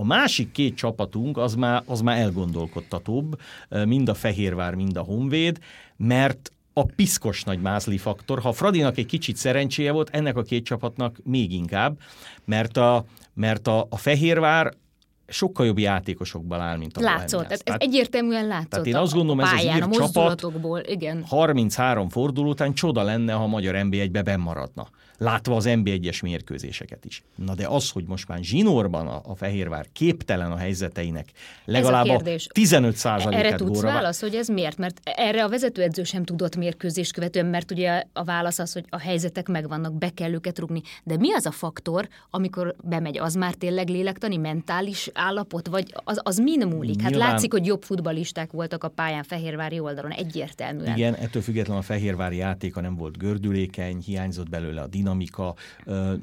A 0.00 0.04
másik 0.04 0.52
két 0.52 0.74
csapatunk 0.76 1.36
az 1.36 1.54
már, 1.54 1.82
az 1.86 2.00
már 2.00 2.18
elgondolkodtatóbb, 2.18 3.40
mind 3.84 4.08
a 4.08 4.14
Fehérvár, 4.14 4.74
mind 4.74 4.96
a 4.96 5.02
Honvéd, 5.02 5.58
mert 5.96 6.52
a 6.72 6.84
piszkos 6.84 7.44
nagy 7.44 7.60
mázli 7.60 7.98
faktor. 7.98 8.40
Ha 8.40 8.52
Fradinak 8.52 8.96
egy 8.98 9.06
kicsit 9.06 9.36
szerencséje 9.36 9.92
volt, 9.92 10.10
ennek 10.12 10.36
a 10.36 10.42
két 10.42 10.64
csapatnak 10.64 11.16
még 11.24 11.52
inkább, 11.52 11.98
mert 12.44 12.76
a, 12.76 13.04
mert 13.34 13.66
a, 13.66 13.86
a 13.90 13.96
Fehérvár 13.96 14.74
sokkal 15.28 15.66
jobb 15.66 15.78
játékosokból 15.78 16.60
áll, 16.60 16.76
mint 16.76 16.96
a 16.96 17.00
Látszott, 17.00 17.18
Bohemians. 17.30 17.42
tehát 17.48 17.52
ez 17.52 17.60
Tehát 17.60 17.82
egyértelműen 17.82 18.46
látszott 18.46 18.70
tehát 18.70 18.86
én 18.86 18.94
a- 18.94 19.00
azt 19.00 19.12
gondolom, 19.12 19.38
a 19.38 19.42
ez 19.42 19.48
az 19.48 19.54
pályán, 19.54 19.76
ír 19.76 19.82
a 19.82 19.88
csapat- 19.90 20.88
igen. 20.88 21.24
33 21.28 22.08
forduló 22.08 22.48
után 22.48 22.74
csoda 22.74 23.02
lenne, 23.02 23.32
ha 23.32 23.42
a 23.42 23.46
magyar 23.46 23.74
NB1-be 23.74 24.22
bemaradna. 24.22 24.88
Látva 25.20 25.56
az 25.56 25.64
NB1-es 25.68 26.22
mérkőzéseket 26.22 27.04
is. 27.04 27.22
Na 27.34 27.54
de 27.54 27.66
az, 27.68 27.90
hogy 27.90 28.04
most 28.06 28.28
már 28.28 28.38
zsinórban 28.42 29.06
a, 29.06 29.20
a 29.24 29.34
Fehérvár 29.34 29.86
képtelen 29.92 30.52
a 30.52 30.56
helyzeteinek 30.56 31.28
legalább 31.64 32.04
a 32.04 32.08
kérdés. 32.08 32.46
15 32.52 33.04
Erre 33.04 33.52
át 33.52 33.56
tudsz 33.56 33.80
góra 33.80 33.92
válasz, 33.92 34.20
hogy 34.20 34.34
ez 34.34 34.48
miért? 34.48 34.76
Mert 34.78 35.00
erre 35.04 35.44
a 35.44 35.48
vezetőedző 35.48 36.02
sem 36.04 36.24
tudott 36.24 36.56
mérkőzést 36.56 37.12
követően, 37.12 37.46
mert 37.46 37.70
ugye 37.70 38.02
a 38.12 38.24
válasz 38.24 38.58
az, 38.58 38.72
hogy 38.72 38.84
a 38.88 38.98
helyzetek 38.98 39.48
megvannak, 39.48 39.92
be 39.98 40.10
kell 40.10 40.32
őket 40.32 40.58
rugni. 40.58 40.82
De 41.04 41.16
mi 41.16 41.32
az 41.34 41.46
a 41.46 41.50
faktor, 41.50 42.08
amikor 42.30 42.74
bemegy? 42.82 43.18
Az 43.18 43.34
már 43.34 43.54
tényleg 43.54 43.88
lélektani, 43.88 44.36
mentális 44.36 45.10
állapot, 45.18 45.66
vagy 45.66 45.92
az, 46.04 46.20
az 46.22 46.38
min 46.38 46.66
múlik? 46.66 47.00
Hát 47.00 47.10
Nyilván- 47.10 47.30
látszik, 47.30 47.52
hogy 47.52 47.66
jobb 47.66 47.82
futballisták 47.82 48.50
voltak 48.50 48.84
a 48.84 48.88
pályán 48.88 49.22
Fehérvári 49.22 49.78
oldalon, 49.78 50.10
egyértelműen. 50.10 50.96
Igen, 50.96 51.14
ettől 51.14 51.42
függetlenül 51.42 51.82
a 51.82 51.84
Fehérvári 51.84 52.36
játéka 52.36 52.80
nem 52.80 52.96
volt 52.96 53.18
gördülékeny, 53.18 53.98
hiányzott 54.06 54.48
belőle 54.48 54.80
a 54.80 54.86
dinamika. 54.86 55.54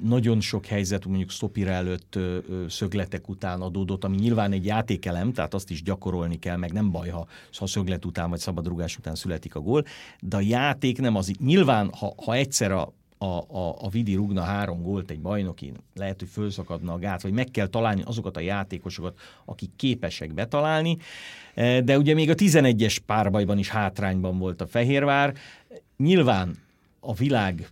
Nagyon 0.03 0.41
sok 0.41 0.65
helyzet, 0.65 1.05
mondjuk 1.05 1.31
Szopira 1.31 1.71
előtt 1.71 2.19
szögletek 2.67 3.29
után 3.29 3.61
adódott, 3.61 4.03
ami 4.03 4.15
nyilván 4.15 4.51
egy 4.51 4.65
játékelem, 4.65 5.33
tehát 5.33 5.53
azt 5.53 5.69
is 5.69 5.83
gyakorolni 5.83 6.39
kell, 6.39 6.57
meg 6.57 6.71
nem 6.71 6.91
baj, 6.91 7.09
ha, 7.09 7.27
ha 7.57 7.67
szöglet 7.67 8.05
után 8.05 8.29
vagy 8.29 8.39
szabadrugás 8.39 8.97
után 8.97 9.15
születik 9.15 9.55
a 9.55 9.59
gól, 9.59 9.83
de 10.19 10.35
a 10.35 10.41
játék 10.41 10.99
nem 10.99 11.15
az. 11.15 11.31
Nyilván, 11.39 11.89
ha, 11.99 12.13
ha 12.25 12.33
egyszer 12.33 12.71
a 12.71 12.93
a, 13.25 13.57
a, 13.57 13.75
a 13.79 13.89
Vidi 13.89 14.15
rugna 14.15 14.41
három 14.41 14.81
gólt 14.81 15.09
egy 15.09 15.19
bajnokin, 15.19 15.73
lehet, 15.95 16.19
hogy 16.19 16.29
fölszakadna 16.29 16.93
a 16.93 16.97
gát, 16.97 17.21
vagy 17.21 17.33
meg 17.33 17.51
kell 17.51 17.67
találni 17.67 18.01
azokat 18.05 18.37
a 18.37 18.39
játékosokat, 18.39 19.19
akik 19.45 19.69
képesek 19.75 20.33
betalálni, 20.33 20.97
Eh, 21.55 21.81
de 21.81 21.97
ugye 21.97 22.13
még 22.13 22.29
a 22.29 22.35
11-es 22.35 22.97
párbajban 23.05 23.57
is 23.57 23.69
hátrányban 23.69 24.37
volt 24.37 24.61
a 24.61 24.67
Fehérvár. 24.67 25.33
Nyilván 25.97 26.55
a 26.99 27.13
világ 27.13 27.69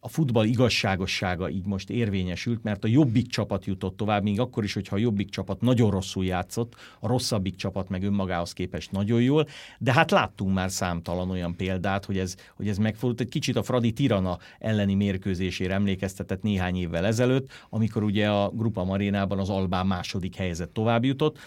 a 0.00 0.08
futball 0.08 0.44
igazságossága 0.44 1.48
így 1.50 1.66
most 1.66 1.90
érvényesült, 1.90 2.62
mert 2.62 2.84
a 2.84 2.88
jobbik 2.88 3.26
csapat 3.26 3.64
jutott 3.64 3.96
tovább, 3.96 4.22
még 4.22 4.40
akkor 4.40 4.64
is, 4.64 4.74
hogyha 4.74 4.96
a 4.96 4.98
jobbik 4.98 5.30
csapat 5.30 5.60
nagyon 5.60 5.90
rosszul 5.90 6.24
játszott, 6.24 6.74
a 7.00 7.06
rosszabbik 7.06 7.56
csapat 7.56 7.88
meg 7.88 8.02
önmagához 8.02 8.52
képest 8.52 8.90
nagyon 8.90 9.22
jól, 9.22 9.46
de 9.78 9.92
hát 9.92 10.10
láttunk 10.10 10.54
már 10.54 10.70
számtalan 10.70 11.30
olyan 11.30 11.56
példát, 11.56 12.04
hogy 12.04 12.18
ez, 12.18 12.36
hogy 12.56 12.68
ez 12.68 12.78
megfordult. 12.78 13.20
Egy 13.20 13.28
kicsit 13.28 13.56
a 13.56 13.62
Fradi 13.62 13.92
Tirana 13.92 14.38
elleni 14.58 14.94
mérkőzésére 14.94 15.74
emlékeztetett 15.74 16.42
néhány 16.42 16.76
évvel 16.76 17.06
ezelőtt, 17.06 17.50
amikor 17.70 18.02
ugye 18.02 18.30
a 18.30 18.50
Grupa 18.50 18.84
Marénában 18.84 19.38
az 19.38 19.50
Albán 19.50 19.86
második 19.86 20.36
helyzet 20.36 20.68
tovább 20.68 21.04
jutott, 21.04 21.38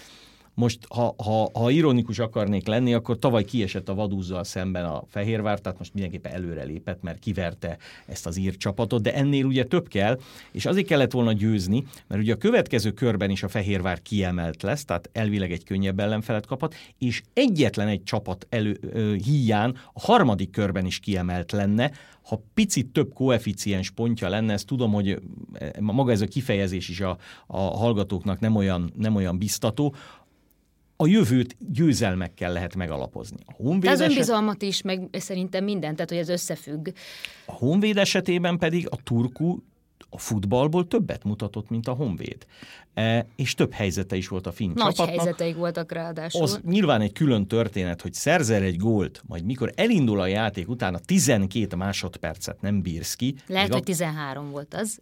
most, 0.53 0.79
ha, 0.89 1.15
ha, 1.17 1.49
ha 1.53 1.69
ironikus 1.69 2.19
akarnék 2.19 2.67
lenni, 2.67 2.93
akkor 2.93 3.19
tavaly 3.19 3.43
kiesett 3.43 3.89
a 3.89 3.93
vadúzzal 3.93 4.43
szemben 4.43 4.85
a 4.85 5.03
Fehérvár, 5.09 5.59
tehát 5.59 5.77
most 5.77 5.93
mindenképpen 5.93 6.31
előre 6.31 6.63
lépett, 6.63 7.01
mert 7.01 7.19
kiverte 7.19 7.77
ezt 8.05 8.25
az 8.25 8.37
ír 8.37 8.57
csapatot, 8.57 9.01
de 9.01 9.13
ennél 9.13 9.45
ugye 9.45 9.63
több 9.63 9.87
kell, 9.87 10.19
és 10.51 10.65
azért 10.65 10.87
kellett 10.87 11.11
volna 11.11 11.31
győzni, 11.31 11.83
mert 12.07 12.21
ugye 12.21 12.33
a 12.33 12.37
következő 12.37 12.91
körben 12.91 13.29
is 13.29 13.43
a 13.43 13.47
Fehérvár 13.47 14.01
kiemelt 14.01 14.61
lesz, 14.61 14.85
tehát 14.85 15.09
elvileg 15.13 15.51
egy 15.51 15.63
könnyebb 15.63 15.99
ellenfelet 15.99 16.45
kaphat, 16.45 16.75
és 16.97 17.21
egyetlen 17.33 17.87
egy 17.87 18.03
csapat 18.03 18.47
elő, 18.49 18.77
ö, 18.81 19.13
híján 19.13 19.77
a 19.93 19.99
harmadik 20.01 20.49
körben 20.49 20.85
is 20.85 20.99
kiemelt 20.99 21.51
lenne, 21.51 21.91
ha 22.23 22.41
picit 22.53 22.87
több 22.87 23.13
koeficiens 23.13 23.89
pontja 23.89 24.29
lenne, 24.29 24.53
ezt 24.53 24.67
tudom, 24.67 24.91
hogy 24.91 25.21
maga 25.79 26.11
ez 26.11 26.21
a 26.21 26.25
kifejezés 26.25 26.89
is 26.89 26.99
a, 26.99 27.17
a 27.47 27.57
hallgatóknak 27.57 28.39
nem 28.39 28.55
olyan, 28.55 28.91
nem 28.95 29.15
olyan 29.15 29.37
biztató, 29.37 29.95
a 31.03 31.07
jövőt 31.07 31.55
győzelmekkel 31.59 32.53
lehet 32.53 32.75
megalapozni. 32.75 33.37
A 33.45 33.53
Honvéd, 33.53 33.91
az 33.91 33.99
önbizalmat 33.99 34.61
is, 34.61 34.81
meg 34.81 35.09
szerintem 35.11 35.63
minden, 35.63 35.93
tehát 35.95 36.09
hogy 36.09 36.19
ez 36.19 36.29
összefügg. 36.29 36.89
a 37.45 37.51
Honvéd 37.51 37.97
esetében 37.97 38.57
pedig 38.57 38.87
a 38.89 38.95
Turku 39.03 39.57
a 40.09 40.17
futballból 40.17 40.87
többet 40.87 41.23
mutatott, 41.23 41.69
mint 41.69 41.87
a 41.87 41.91
Honvéd. 41.91 42.45
E, 42.93 43.27
és 43.35 43.53
több 43.53 43.73
helyzete 43.73 44.15
is 44.15 44.27
volt 44.27 44.47
a 44.47 44.51
finn 44.51 44.71
Nagy 44.73 44.93
csapatnak. 44.93 45.07
helyzeteik 45.07 45.55
voltak 45.55 45.91
ráadásul. 45.91 46.41
Az 46.41 46.59
nyilván 46.65 47.01
egy 47.01 47.11
külön 47.11 47.47
történet, 47.47 48.01
hogy 48.01 48.13
szerzel 48.13 48.61
egy 48.61 48.77
gólt, 48.77 49.23
majd 49.27 49.45
mikor 49.45 49.71
elindul 49.75 50.19
a 50.19 50.27
játék, 50.27 50.69
utána 50.69 50.99
12 50.99 51.75
másodpercet 51.75 52.61
nem 52.61 52.81
bírsz 52.81 53.15
ki. 53.15 53.35
Lehet, 53.47 53.73
hogy 53.73 53.83
13 53.83 54.51
volt 54.51 54.73
az. 54.73 54.99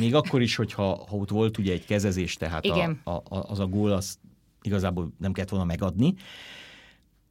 Még 0.00 0.14
akkor 0.14 0.42
is, 0.42 0.56
hogyha 0.56 0.82
ha 0.82 1.16
ott 1.16 1.30
volt 1.30 1.58
ugye 1.58 1.72
egy 1.72 1.84
kezezés, 1.84 2.34
tehát 2.34 2.64
Igen. 2.64 3.00
a, 3.04 3.10
a, 3.10 3.22
az 3.28 3.58
a 3.58 3.66
gól, 3.66 3.92
az 3.92 4.18
igazából 4.62 5.12
nem 5.18 5.32
kellett 5.32 5.50
volna 5.50 5.64
megadni. 5.64 6.14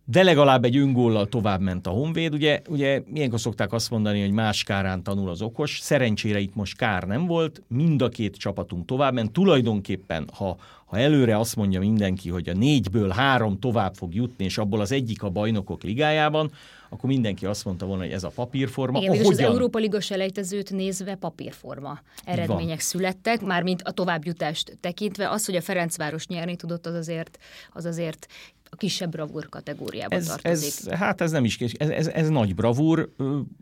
De 0.09 0.23
legalább 0.23 0.63
egy 0.63 0.77
öngóllal 0.77 1.27
tovább 1.27 1.61
ment 1.61 1.87
a 1.87 1.89
Honvéd. 1.89 2.33
Ugye, 2.33 2.61
ugye 2.69 3.01
ilyenkor 3.13 3.39
szokták 3.39 3.73
azt 3.73 3.89
mondani, 3.89 4.21
hogy 4.21 4.31
más 4.31 4.63
kárán 4.63 5.03
tanul 5.03 5.29
az 5.29 5.41
okos. 5.41 5.79
Szerencsére 5.81 6.39
itt 6.39 6.55
most 6.55 6.77
kár 6.77 7.03
nem 7.03 7.25
volt, 7.25 7.61
mind 7.67 8.01
a 8.01 8.09
két 8.09 8.35
csapatunk 8.37 8.85
tovább 8.85 9.13
ment. 9.13 9.31
Tulajdonképpen, 9.31 10.29
ha, 10.33 10.57
ha 10.85 10.97
előre 10.97 11.37
azt 11.37 11.55
mondja 11.55 11.79
mindenki, 11.79 12.29
hogy 12.29 12.49
a 12.49 12.53
négyből 12.53 13.09
három 13.09 13.59
tovább 13.59 13.95
fog 13.95 14.13
jutni, 14.13 14.45
és 14.45 14.57
abból 14.57 14.81
az 14.81 14.91
egyik 14.91 15.23
a 15.23 15.29
bajnokok 15.29 15.83
ligájában, 15.83 16.51
akkor 16.89 17.09
mindenki 17.09 17.45
azt 17.45 17.65
mondta 17.65 17.85
volna, 17.85 18.03
hogy 18.03 18.11
ez 18.11 18.23
a 18.23 18.31
papírforma. 18.35 18.97
Igen, 18.97 19.11
mégis 19.11 19.27
az 19.27 19.31
Ahogyan- 19.33 19.53
Európa 19.53 19.79
Liga 19.79 19.99
selejtezőt 19.99 20.71
nézve 20.71 21.15
papírforma 21.15 21.99
eredmények 22.25 22.79
születtek, 22.79 23.41
mármint 23.41 23.81
a 23.81 23.91
továbbjutást 23.91 24.77
tekintve. 24.81 25.29
Az, 25.29 25.45
hogy 25.45 25.55
a 25.55 25.61
Ferencváros 25.61 26.27
nyerni 26.27 26.55
tudott, 26.55 26.85
az 26.85 26.93
azért, 26.93 27.37
az 27.73 27.85
azért 27.85 28.27
a 28.69 28.75
kisebb 28.75 29.11
bravúr 29.11 29.49
kategóriába 29.49 30.15
ez, 30.15 30.25
tartozik. 30.25 30.91
ez, 30.91 30.97
hát 30.97 31.21
ez 31.21 31.31
nem 31.31 31.45
is, 31.45 31.57
ez, 31.59 31.89
ez, 31.89 32.07
ez 32.07 32.29
nagy 32.29 32.55
bravúr, 32.55 33.09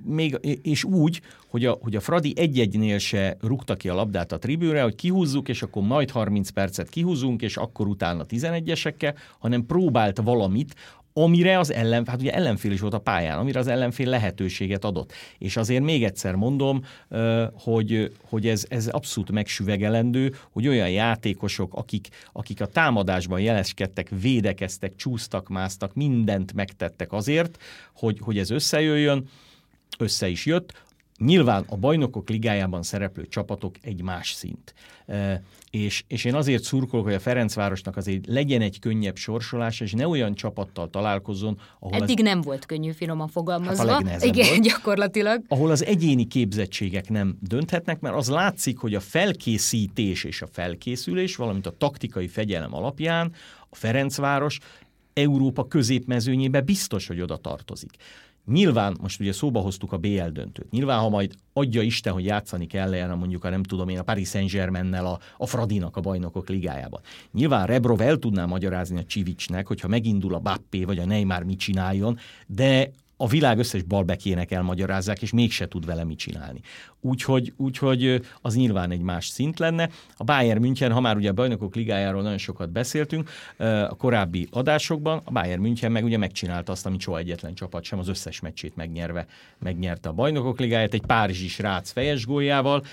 még, 0.05 0.39
és 0.61 0.83
úgy, 0.83 1.21
hogy 1.47 1.65
a, 1.65 1.77
hogy 1.81 1.95
a 1.95 1.99
Fradi 1.99 2.33
egy-egynél 2.35 2.97
se 2.97 3.37
rúgta 3.41 3.75
ki 3.75 3.89
a 3.89 3.93
labdát 3.93 4.31
a 4.31 4.37
tribűre, 4.37 4.81
hogy 4.81 4.95
kihúzzuk, 4.95 5.49
és 5.49 5.61
akkor 5.61 5.83
majd 5.83 6.11
30 6.11 6.49
percet 6.49 6.89
kihúzunk, 6.89 7.41
és 7.41 7.57
akkor 7.57 7.87
utána 7.87 8.25
11-esekkel, 8.29 9.15
hanem 9.39 9.65
próbált 9.65 10.17
valamit, 10.23 10.75
amire 11.17 11.59
az 11.59 11.73
ellen, 11.73 12.05
hát 12.07 12.21
ugye 12.21 12.33
ellenfél 12.33 12.71
is 12.71 12.79
volt 12.79 12.93
a 12.93 12.99
pályán, 12.99 13.37
amire 13.37 13.59
az 13.59 13.67
ellenfél 13.67 14.09
lehetőséget 14.09 14.85
adott. 14.85 15.13
És 15.37 15.57
azért 15.57 15.83
még 15.83 16.03
egyszer 16.03 16.35
mondom, 16.35 16.83
hogy, 17.53 18.11
hogy 18.29 18.47
ez, 18.47 18.65
ez 18.69 18.87
abszolút 18.87 19.31
megsüvegelendő, 19.31 20.35
hogy 20.51 20.67
olyan 20.67 20.89
játékosok, 20.89 21.73
akik, 21.73 22.07
akik 22.31 22.61
a 22.61 22.65
támadásban 22.65 23.39
jeleskedtek, 23.39 24.09
védekeztek, 24.21 24.95
csúsztak, 24.95 25.47
másztak, 25.47 25.93
mindent 25.93 26.53
megtettek 26.53 27.13
azért, 27.13 27.57
hogy, 27.93 28.19
hogy 28.21 28.37
ez 28.37 28.49
összejöjjön, 28.49 29.27
össze 29.97 30.27
is 30.27 30.45
jött. 30.45 30.83
Nyilván 31.19 31.65
a 31.67 31.75
bajnokok 31.75 32.29
ligájában 32.29 32.83
szereplő 32.83 33.27
csapatok 33.27 33.75
egy 33.81 34.01
más 34.01 34.31
szint. 34.31 34.73
E, 35.05 35.43
és, 35.69 36.03
és 36.07 36.25
én 36.25 36.35
azért 36.35 36.63
szurkolok, 36.63 37.05
hogy 37.05 37.13
a 37.13 37.19
Ferencvárosnak 37.19 37.97
azért 37.97 38.27
legyen 38.27 38.61
egy 38.61 38.79
könnyebb 38.79 39.15
sorsolása, 39.15 39.83
és 39.83 39.91
ne 39.91 40.07
olyan 40.07 40.33
csapattal 40.33 40.89
találkozzon, 40.89 41.59
ahol 41.79 42.01
Eddig 42.01 42.19
az, 42.19 42.25
nem 42.25 42.41
volt 42.41 42.65
könnyű 42.65 42.91
finoman 42.91 43.27
fogalmazva. 43.27 43.91
Hát 43.91 44.21
a 44.21 44.25
Igen, 44.25 44.47
volt. 44.47 44.61
gyakorlatilag. 44.61 45.41
ahol 45.47 45.71
az 45.71 45.85
egyéni 45.85 46.27
képzettségek 46.27 47.09
nem 47.09 47.37
dönthetnek, 47.41 47.99
mert 47.99 48.15
az 48.15 48.29
látszik, 48.29 48.77
hogy 48.77 48.95
a 48.95 48.99
felkészítés 48.99 50.23
és 50.23 50.41
a 50.41 50.47
felkészülés, 50.51 51.35
valamint 51.35 51.65
a 51.65 51.77
taktikai 51.77 52.27
fegyelem 52.27 52.73
alapján 52.73 53.33
a 53.69 53.75
Ferencváros 53.75 54.59
Európa 55.13 55.67
középmezőnyébe 55.67 56.61
biztos, 56.61 57.07
hogy 57.07 57.21
oda 57.21 57.37
tartozik. 57.37 57.91
Nyilván, 58.45 58.97
most 59.01 59.19
ugye 59.19 59.33
szóba 59.33 59.59
hoztuk 59.59 59.91
a 59.91 59.97
BL 59.97 60.27
döntőt. 60.31 60.71
Nyilván, 60.71 60.99
ha 60.99 61.09
majd 61.09 61.33
adja 61.53 61.81
Isten, 61.81 62.13
hogy 62.13 62.25
játszani 62.25 62.67
kellene 62.67 63.13
mondjuk 63.13 63.43
a 63.43 63.49
nem 63.49 63.63
tudom 63.63 63.89
én 63.89 63.99
a 63.99 64.03
Paris 64.03 64.29
Saint-Germain-nel 64.29 65.05
a, 65.05 65.19
a 65.37 65.45
Fradinak 65.45 65.97
a 65.97 66.01
bajnokok 66.01 66.49
ligájában. 66.49 67.01
Nyilván 67.31 67.65
Rebrov 67.65 68.01
el 68.01 68.17
tudná 68.17 68.45
magyarázni 68.45 68.99
a 68.99 69.03
Csivicsnek, 69.03 69.67
hogyha 69.67 69.87
megindul 69.87 70.33
a 70.33 70.39
Bappé 70.39 70.83
vagy 70.83 70.99
a 70.99 71.05
Neymar 71.05 71.43
mit 71.43 71.59
csináljon, 71.59 72.17
de 72.47 72.91
a 73.17 73.27
világ 73.27 73.57
összes 73.57 73.83
balbekének 73.83 74.51
elmagyarázzák, 74.51 75.21
és 75.21 75.31
mégse 75.31 75.67
tud 75.67 75.85
vele 75.85 76.03
mit 76.03 76.17
csinálni. 76.17 76.59
Úgyhogy, 77.01 77.53
úgyhogy 77.57 78.21
az 78.41 78.55
nyilván 78.55 78.91
egy 78.91 79.01
más 79.01 79.27
szint 79.27 79.59
lenne. 79.59 79.89
A 80.17 80.23
Bayern 80.23 80.59
München, 80.59 80.91
ha 80.91 80.99
már 80.99 81.15
ugye 81.15 81.29
a 81.29 81.33
bajnokok 81.33 81.75
ligájáról 81.75 82.21
nagyon 82.21 82.37
sokat 82.37 82.71
beszéltünk 82.71 83.29
a 83.89 83.95
korábbi 83.95 84.47
adásokban, 84.51 85.21
a 85.23 85.31
Bayern 85.31 85.61
München 85.61 85.91
meg 85.91 86.03
ugye 86.03 86.17
megcsinálta 86.17 86.71
azt, 86.71 86.85
amit 86.85 86.99
soha 86.99 87.17
egyetlen 87.17 87.53
csapat 87.53 87.83
sem, 87.83 87.99
az 87.99 88.07
összes 88.07 88.39
meccsét 88.39 88.75
megnyerve 88.75 89.25
megnyerte 89.59 90.09
a 90.09 90.13
bajnokok 90.13 90.59
ligáját, 90.59 90.93
egy 90.93 91.05
párizsi 91.05 91.47
srác 91.47 91.91
fejes 91.91 92.25
góljával, 92.25 92.83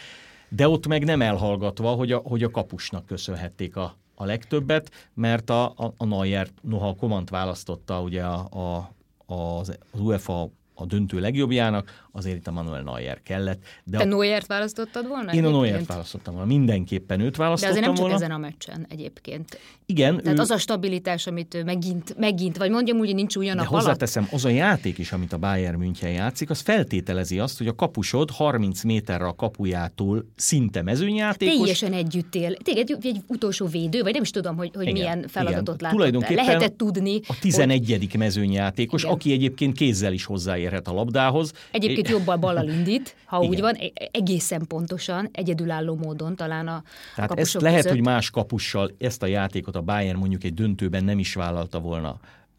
de 0.49 0.69
ott 0.69 0.87
meg 0.87 1.05
nem 1.05 1.23
elhallgatva, 1.23 1.91
hogy 1.91 2.13
a, 2.13 2.17
hogy 2.17 2.43
a 2.43 2.51
kapusnak 2.51 3.07
köszönhették 3.07 3.77
a, 3.77 3.97
a 4.15 4.25
legtöbbet, 4.25 5.11
mert 5.15 5.51
a, 5.51 5.65
a, 5.65 5.95
a 5.97 6.05
Neuer, 6.05 6.49
noha 6.61 6.89
a 6.89 6.95
Komant 6.95 7.31
választotta 7.31 8.01
ugye 8.01 8.23
a, 8.23 8.49
a, 8.51 8.95
az, 9.33 9.79
UEFA 9.93 10.51
a 10.75 10.87
döntő 10.87 11.19
legjobbjának, 11.21 12.07
azért 12.13 12.37
itt 12.37 12.47
a 12.47 12.51
Manuel 12.53 12.83
Neuer 12.83 13.23
kellett. 13.23 13.63
De 13.85 13.97
Te 13.99 14.03
a, 14.05 14.07
Neuert 14.07 14.47
választottad 14.47 15.09
volna? 15.09 15.33
én 15.33 15.45
a 15.45 15.51
Neuert 15.51 15.87
választottam 15.87 16.35
volna, 16.35 16.49
mindenképpen 16.49 17.21
őt 17.21 17.37
De 17.37 17.39
választottam 17.39 17.71
azért 17.77 17.87
nem 17.87 17.95
csak 17.95 18.05
volna. 18.09 18.25
ezen 18.25 18.31
a 18.37 18.39
meccsen 18.39 18.87
egyébként. 18.89 19.59
Igen, 19.87 20.17
Tehát 20.23 20.39
ő, 20.39 20.41
az 20.41 20.51
a 20.51 20.59
stabilitás, 20.59 21.27
amit 21.27 21.55
ő 21.55 21.65
megint, 21.65 22.19
megint 22.19 22.57
vagy 22.57 22.71
mondjam 22.71 22.99
úgy, 22.99 23.07
hogy 23.07 23.15
nincs 23.15 23.37
a 23.37 23.41
de 23.41 23.47
nap 23.47 23.57
alatt. 23.59 23.71
hozzáteszem, 23.71 24.29
az 24.31 24.45
a 24.45 24.49
játék 24.49 24.99
is, 24.99 25.13
amit 25.13 25.33
a 25.33 25.39
Bayern 25.39 25.79
München 25.79 26.11
játszik, 26.11 26.51
az 26.51 26.61
feltételezi 26.61 27.39
azt, 27.39 27.59
hogy 27.59 27.67
a 27.67 27.75
kapusod 27.75 28.31
30 28.31 28.83
méterre 28.83 29.25
a 29.27 29.35
kapujától 29.35 30.25
szinte 30.37 30.83
mezőnyjátékos, 30.83 31.57
Teljesen 31.57 31.93
együtt 31.93 32.35
él. 32.35 32.55
Téged 32.57 32.89
egy 33.03 33.21
utolsó 33.27 33.67
védő, 33.67 34.03
vagy 34.03 34.13
nem 34.13 34.23
is 34.23 34.31
tudom, 34.31 34.57
hogy, 34.57 34.71
hogy 34.75 34.83
Igen, 34.87 34.93
milyen 34.95 35.25
feladatot 35.29 35.63
igen. 35.63 35.77
látott. 35.81 35.91
Tulajdonképpen 35.97 36.45
Lehetett 36.45 36.77
tudni, 36.77 37.21
a 37.27 37.39
11. 37.41 38.17
mezőnyjátékos, 38.19 39.03
Igen. 39.03 39.15
aki 39.15 39.33
egyébként 39.33 39.77
kézzel 39.77 40.13
is 40.13 40.25
hozzájár 40.25 40.62
hozzáérhet 40.63 40.89
a 40.89 40.93
labdához. 40.93 41.53
Egyébként 41.71 42.09
jobbal 42.09 42.37
ballal 42.37 42.69
indít, 42.69 43.17
ha 43.25 43.37
Igen. 43.39 43.49
úgy 43.49 43.61
van, 43.61 43.75
e- 43.75 44.09
egészen 44.13 44.67
pontosan, 44.67 45.29
egyedülálló 45.33 45.95
módon 45.95 46.37
talán 46.37 46.69
a 46.69 46.83
Tehát 47.15 47.31
a 47.31 47.37
ezt 47.37 47.61
lehet, 47.61 47.77
között. 47.77 47.93
hogy 47.93 48.05
más 48.05 48.31
kapussal 48.31 48.91
ezt 48.99 49.23
a 49.23 49.27
játékot 49.27 49.77
a 49.77 49.81
Bayern 49.81 50.19
mondjuk 50.19 50.45
egy 50.45 50.55
döntőben 50.55 51.05
nem 51.05 51.19
is 51.19 51.35
vállalta 51.35 51.81
volna 51.81 52.19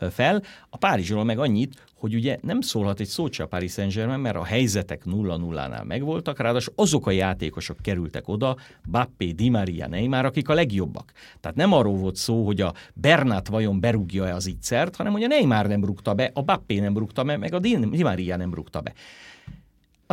fel. 0.09 0.43
A 0.69 0.77
Párizsról 0.77 1.23
meg 1.23 1.39
annyit, 1.39 1.83
hogy 1.95 2.15
ugye 2.15 2.37
nem 2.41 2.61
szólhat 2.61 2.99
egy 2.99 3.07
szót 3.07 3.33
se 3.33 3.43
a 3.43 3.47
Paris 3.47 3.71
Saint-Germain, 3.71 4.19
mert 4.19 4.35
a 4.35 4.43
helyzetek 4.43 5.01
0-0-nál 5.05 5.85
megvoltak, 5.85 6.39
ráadásul 6.39 6.73
azok 6.77 7.07
a 7.07 7.11
játékosok 7.11 7.77
kerültek 7.81 8.27
oda, 8.27 8.57
Bappé, 8.89 9.31
Di 9.31 9.49
Maria, 9.49 9.87
Neymar, 9.87 10.25
akik 10.25 10.49
a 10.49 10.53
legjobbak. 10.53 11.11
Tehát 11.39 11.57
nem 11.57 11.73
arról 11.73 11.97
volt 11.97 12.15
szó, 12.15 12.45
hogy 12.45 12.61
a 12.61 12.73
Bernát 12.93 13.47
vajon 13.47 13.79
berúgja-e 13.79 14.33
az 14.35 14.47
ígyszert, 14.47 14.95
hanem 14.95 15.11
hogy 15.11 15.23
a 15.23 15.27
Neymar 15.27 15.67
nem 15.67 15.85
rúgta 15.85 16.13
be, 16.13 16.31
a 16.33 16.41
Bappé 16.41 16.79
nem 16.79 16.97
rúgta 16.97 17.23
be, 17.23 17.37
meg 17.37 17.53
a 17.53 17.59
Di 17.59 18.03
Maria 18.03 18.37
nem 18.37 18.53
rúgta 18.53 18.81
be. 18.81 18.93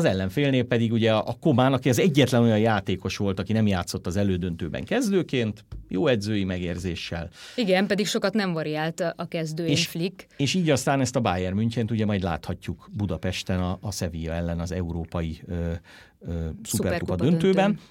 Az 0.01 0.07
ellenfélnél 0.07 0.65
pedig 0.65 0.93
ugye 0.93 1.13
a 1.13 1.37
Komán, 1.41 1.73
aki 1.73 1.89
az 1.89 1.99
egyetlen 1.99 2.43
olyan 2.43 2.59
játékos 2.59 3.17
volt, 3.17 3.39
aki 3.39 3.53
nem 3.53 3.67
játszott 3.67 4.07
az 4.07 4.17
elődöntőben 4.17 4.85
kezdőként, 4.85 5.65
jó 5.89 6.07
edzői 6.07 6.45
megérzéssel. 6.45 7.29
Igen, 7.57 7.87
pedig 7.87 8.07
sokat 8.07 8.35
nem 8.35 8.53
variált 8.53 9.01
a 9.17 9.25
kezdő 9.29 9.67
és, 9.67 9.87
Flick. 9.87 10.27
És 10.37 10.55
így 10.55 10.71
aztán 10.71 11.01
ezt 11.01 11.17
a 11.17 11.21
Bayern 11.21 11.55
München 11.55 11.87
ugye 11.91 12.05
majd 12.05 12.23
láthatjuk 12.23 12.89
Budapesten 12.93 13.61
a, 13.61 13.79
a 13.81 13.93
Sevilla 13.93 14.33
ellen 14.33 14.61
az 14.61 14.73
európai 14.73 15.41
ö, 15.47 15.73
ö, 16.21 16.49
szuperkupa 16.63 17.17
döntőben. 17.17 17.67
Döntő. 17.71 17.83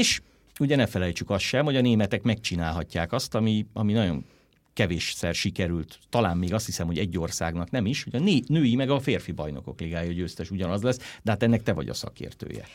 És 0.00 0.20
ugye 0.60 0.76
ne 0.76 0.86
felejtsük 0.86 1.30
azt 1.30 1.44
sem, 1.44 1.64
hogy 1.64 1.76
a 1.76 1.80
németek 1.80 2.22
megcsinálhatják 2.22 3.12
azt, 3.12 3.34
ami, 3.34 3.66
ami 3.72 3.92
nagyon 3.92 4.24
kevésszer 4.72 5.34
sikerült, 5.34 5.98
talán 6.08 6.36
még 6.36 6.54
azt 6.54 6.66
hiszem, 6.66 6.86
hogy 6.86 6.98
egy 6.98 7.18
országnak 7.18 7.70
nem 7.70 7.86
is, 7.86 8.04
hogy 8.04 8.14
a 8.14 8.42
női 8.46 8.74
meg 8.74 8.90
a 8.90 9.00
férfi 9.00 9.32
bajnokok 9.32 9.80
ligája 9.80 10.12
győztes 10.12 10.50
ugyanaz 10.50 10.82
lesz, 10.82 10.98
de 11.22 11.30
hát 11.30 11.42
ennek 11.42 11.62
te 11.62 11.72
vagy 11.72 11.88
a 11.88 11.94
szakértője. 11.94 12.66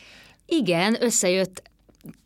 Igen, 0.46 0.96
összejött 1.02 1.62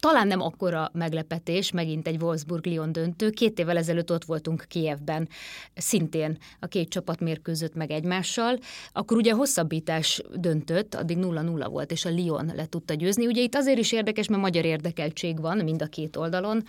talán 0.00 0.26
nem 0.26 0.40
akkora 0.40 0.90
meglepetés, 0.92 1.70
megint 1.70 2.06
egy 2.06 2.22
Wolfsburg-Lyon 2.22 2.92
döntő. 2.92 3.30
Két 3.30 3.58
évvel 3.58 3.76
ezelőtt 3.76 4.12
ott 4.12 4.24
voltunk 4.24 4.64
Kievben, 4.68 5.28
szintén 5.74 6.38
a 6.60 6.66
két 6.66 6.88
csapat 6.88 7.20
mérkőzött 7.20 7.74
meg 7.74 7.90
egymással. 7.90 8.58
Akkor 8.92 9.16
ugye 9.16 9.32
hosszabbítás 9.32 10.22
döntött, 10.34 10.94
addig 10.94 11.18
0-0 11.20 11.66
volt, 11.70 11.90
és 11.90 12.04
a 12.04 12.10
Lyon 12.10 12.52
le 12.54 12.66
tudta 12.66 12.94
győzni. 12.94 13.26
Ugye 13.26 13.42
itt 13.42 13.54
azért 13.54 13.78
is 13.78 13.92
érdekes, 13.92 14.28
mert 14.28 14.42
magyar 14.42 14.64
érdekeltség 14.64 15.40
van 15.40 15.56
mind 15.64 15.82
a 15.82 15.86
két 15.86 16.16
oldalon. 16.16 16.64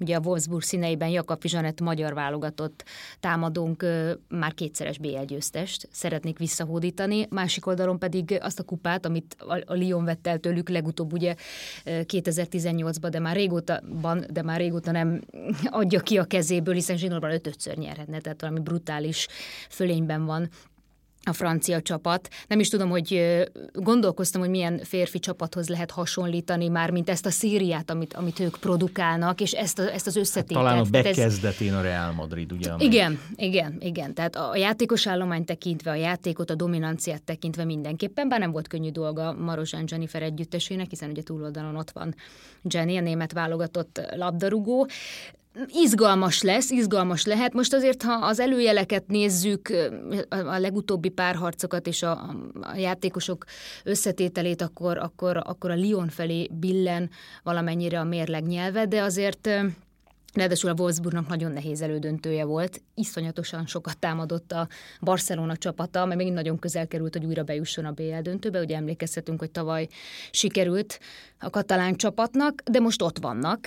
Ugye 0.00 0.16
a 0.16 0.20
Wolfsburg 0.24 0.62
színeiben 0.62 1.08
Jakab 1.08 1.42
Zsanett 1.44 1.80
magyar 1.80 2.14
válogatott 2.14 2.84
támadónk 3.20 3.84
már 4.28 4.54
kétszeres 4.54 4.98
BL 4.98 5.24
győztest 5.26 5.88
szeretnék 5.90 6.38
visszahódítani, 6.38 7.26
másik 7.30 7.66
oldalon 7.66 7.98
pedig 7.98 8.38
azt 8.40 8.58
a 8.58 8.62
kupát, 8.62 9.06
amit 9.06 9.36
a 9.66 9.74
Lyon 9.74 10.04
vett 10.04 10.26
el 10.26 10.38
tőlük 10.38 10.68
legutóbb 10.68 11.12
ugye 11.12 11.34
2018-ban, 11.84 13.08
de 13.10 13.18
már 13.18 13.36
régóta, 13.36 13.80
de 14.30 14.42
már 14.42 14.58
régóta 14.58 14.90
nem 14.90 15.20
adja 15.64 16.00
ki 16.00 16.18
a 16.18 16.24
kezéből, 16.24 16.74
hiszen 16.74 16.96
zsinórban 16.96 17.30
ötötször 17.30 17.76
nyerhetne, 17.76 18.20
tehát 18.20 18.40
valami 18.40 18.60
brutális 18.60 19.26
fölényben 19.68 20.24
van 20.24 20.48
a 21.28 21.32
francia 21.32 21.82
csapat. 21.82 22.28
Nem 22.48 22.60
is 22.60 22.68
tudom, 22.68 22.90
hogy 22.90 23.40
gondolkoztam, 23.72 24.40
hogy 24.40 24.50
milyen 24.50 24.80
férfi 24.84 25.18
csapathoz 25.18 25.68
lehet 25.68 25.90
hasonlítani 25.90 26.68
már, 26.68 26.90
mint 26.90 27.10
ezt 27.10 27.26
a 27.26 27.30
Szíriát, 27.30 27.90
amit, 27.90 28.14
amit 28.14 28.40
ők 28.40 28.56
produkálnak, 28.60 29.40
és 29.40 29.52
ezt, 29.52 29.78
a, 29.78 29.92
ezt 29.92 30.06
az 30.06 30.16
összetételt. 30.16 30.66
Talán 30.66 30.78
a 30.78 30.88
bekezdetén 30.90 31.74
a 31.74 31.80
Real 31.80 32.12
Madrid, 32.12 32.52
ugye? 32.52 32.70
Amely... 32.70 32.86
Igen, 32.86 33.20
igen, 33.36 33.76
igen. 33.80 34.14
Tehát 34.14 34.36
a 34.36 34.56
játékos 34.56 35.06
állomány 35.06 35.44
tekintve, 35.44 35.90
a 35.90 35.94
játékot, 35.94 36.50
a 36.50 36.54
dominanciát 36.54 37.22
tekintve 37.22 37.64
mindenképpen, 37.64 38.28
bár 38.28 38.40
nem 38.40 38.50
volt 38.50 38.68
könnyű 38.68 38.90
dolga 38.90 39.32
Marozsán 39.32 39.84
Jennifer 39.86 40.22
együttesének, 40.22 40.86
hiszen 40.90 41.10
ugye 41.10 41.22
túloldalon 41.22 41.76
ott 41.76 41.90
van 41.90 42.14
Jenny, 42.62 42.96
a 42.96 43.00
német 43.00 43.32
válogatott 43.32 44.00
labdarúgó 44.16 44.88
izgalmas 45.66 46.42
lesz, 46.42 46.70
izgalmas 46.70 47.24
lehet. 47.24 47.52
Most 47.52 47.74
azért, 47.74 48.02
ha 48.02 48.12
az 48.12 48.40
előjeleket 48.40 49.06
nézzük, 49.06 49.72
a 50.28 50.58
legutóbbi 50.58 51.08
párharcokat 51.08 51.86
és 51.86 52.02
a, 52.02 52.34
a 52.60 52.76
játékosok 52.76 53.44
összetételét, 53.84 54.62
akkor, 54.62 54.98
akkor, 54.98 55.36
akkor 55.44 55.70
a 55.70 55.74
Lyon 55.74 56.08
felé 56.08 56.48
billen 56.52 57.10
valamennyire 57.42 58.00
a 58.00 58.04
mérleg 58.04 58.46
nyelve, 58.46 58.86
de 58.86 59.02
azért 59.02 59.48
Ráadásul 60.32 60.70
a 60.70 60.74
Wolfsburgnak 60.78 61.28
nagyon 61.28 61.52
nehéz 61.52 61.80
elődöntője 61.80 62.44
volt, 62.44 62.82
iszonyatosan 62.94 63.66
sokat 63.66 63.98
támadott 63.98 64.52
a 64.52 64.68
Barcelona 65.00 65.56
csapata, 65.56 66.04
mert 66.04 66.20
még 66.20 66.32
nagyon 66.32 66.58
közel 66.58 66.88
került, 66.88 67.14
hogy 67.16 67.24
újra 67.24 67.42
bejusson 67.42 67.84
a 67.84 67.92
BL 67.92 68.20
döntőbe. 68.22 68.60
Ugye 68.60 68.76
emlékezhetünk, 68.76 69.38
hogy 69.38 69.50
tavaly 69.50 69.88
sikerült 70.30 71.00
a 71.38 71.50
katalán 71.50 71.94
csapatnak, 71.94 72.62
de 72.70 72.80
most 72.80 73.02
ott 73.02 73.18
vannak 73.18 73.66